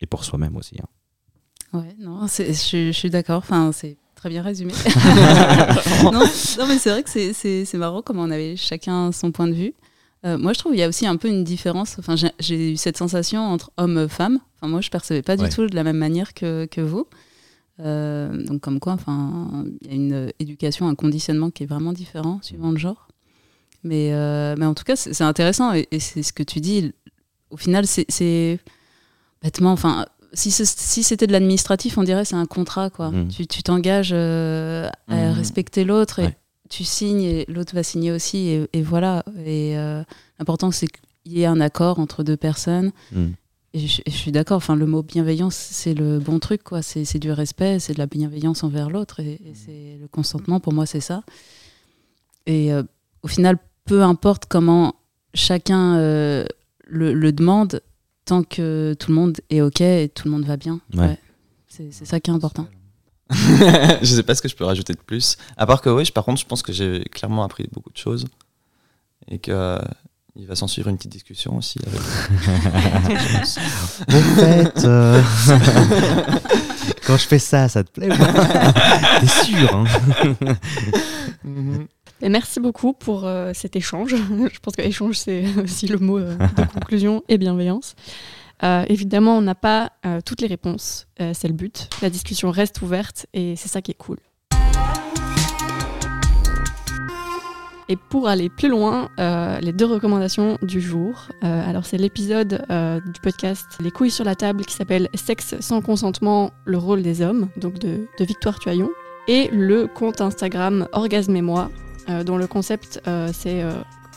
[0.00, 0.76] Et pour soi-même aussi.
[0.80, 1.78] hein.
[1.78, 3.38] Ouais, non, c'est- je, je suis d'accord.
[3.38, 4.72] Enfin, c'est très bien résumé.
[6.04, 9.54] non, non, mais c'est vrai que c'est- marrant comment on avait chacun son point de
[9.54, 9.74] vue.
[10.24, 11.96] Euh, moi, je trouve qu'il y a aussi un peu une différence.
[11.98, 14.38] Enfin, j'ai- j'ai eu cette sensation entre homme et femme.
[14.62, 15.48] Enfin, moi, je percevais pas du Ouais.
[15.50, 17.08] tout de la même manière que, que vous.
[17.80, 21.92] Euh, donc, comme quoi, enfin, il y a une éducation, un conditionnement qui est vraiment
[21.92, 23.08] différent suivant le genre.
[23.82, 26.92] Mais, euh, mais en tout cas, c'est intéressant et, et c'est ce que tu dis.
[27.50, 28.60] Au final, c'est-
[29.42, 29.72] bêtement.
[29.72, 32.88] Enfin, si c'était de l'administratif, on dirait c'est un contrat.
[32.90, 33.10] quoi.
[33.10, 33.28] Mhm.
[33.28, 35.32] Tu tu t'engages euh, à Mhm.
[35.32, 36.36] respecter l'autre et Ouais.
[36.70, 38.38] tu signes et l'autre va signer aussi.
[38.48, 39.24] Et, et voilà.
[39.44, 40.04] Et euh,
[40.38, 42.92] l'important, c'est qu'il y ait un accord entre deux personnes.
[43.10, 43.30] Mm.
[43.74, 46.82] Et je, suis d'accord, enfin, le mot bienveillance, c'est le bon truc, quoi.
[46.82, 49.20] C'est du respect, c'est de la bienveillance envers l'autre.
[49.20, 51.22] Et, et c'est le consentement, pour moi, c'est ça.
[52.46, 52.82] Et euh,
[53.22, 53.56] au final,
[53.86, 54.94] peu importe comment
[55.32, 56.44] chacun euh,
[56.86, 57.80] le, le demande,
[58.26, 60.80] tant que tout le monde est OK et tout le monde va bien.
[60.94, 61.18] Ouais.
[61.66, 62.66] C'est c'est ça qui est important.
[63.30, 65.38] je sais pas ce que je peux rajouter de plus.
[65.56, 67.96] À part que oui, je- par contre, je pense que j'ai clairement appris beaucoup de
[67.96, 68.26] choses
[69.28, 69.78] et que
[70.36, 71.78] il va s'en suivre une petite discussion aussi.
[71.86, 72.00] Avec...
[74.08, 75.22] Au fait, euh,
[77.06, 78.08] quand je fais ça, ça te plaît
[79.20, 79.84] T'es sûr hein?
[82.22, 84.14] Et merci beaucoup pour euh, cet échange.
[84.52, 87.96] Je pense que échange, c'est aussi le mot euh, de conclusion et bienveillance.
[88.62, 91.88] Euh, évidemment, on n'a pas euh, toutes les réponses, euh, c'est le but.
[92.00, 94.18] La discussion reste ouverte et c'est ça qui est cool.
[97.88, 101.28] Et pour aller plus loin, euh, les deux recommandations du jour.
[101.42, 105.56] Euh, alors, c'est l'épisode euh, du podcast Les couilles sur la table qui s'appelle Sexe
[105.60, 108.90] sans consentement, le rôle des hommes, donc de, Victoire Tuaillon.
[109.28, 111.70] Et le compte Instagram Orgasme et moi,
[112.26, 113.00] dont le concept
[113.32, 113.64] c'est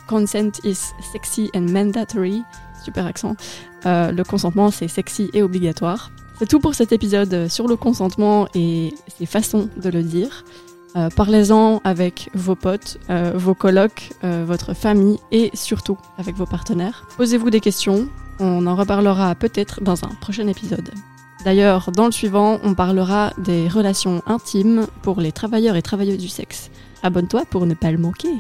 [0.08, 0.80] Consent is
[1.12, 2.42] sexy and mandatory.
[2.84, 3.36] Super accent.
[3.84, 6.12] Le consentement c'est sexy et obligatoire.
[6.40, 10.44] C'est tout pour cet épisode sur le consentement et ses façons de le dire.
[10.96, 16.46] Euh, Parlez-en avec vos potes, euh, vos colocs, euh, votre famille et surtout avec vos
[16.46, 17.06] partenaires.
[17.18, 18.08] Posez-vous des questions,
[18.40, 20.92] on en reparlera peut-être dans un prochain épisode.
[21.44, 26.30] D'ailleurs, dans le suivant, on parlera des relations intimes pour les travailleurs et travailleuses du
[26.30, 26.72] sexe.
[27.04, 28.34] Abonne-toi pour ne pas le manquer.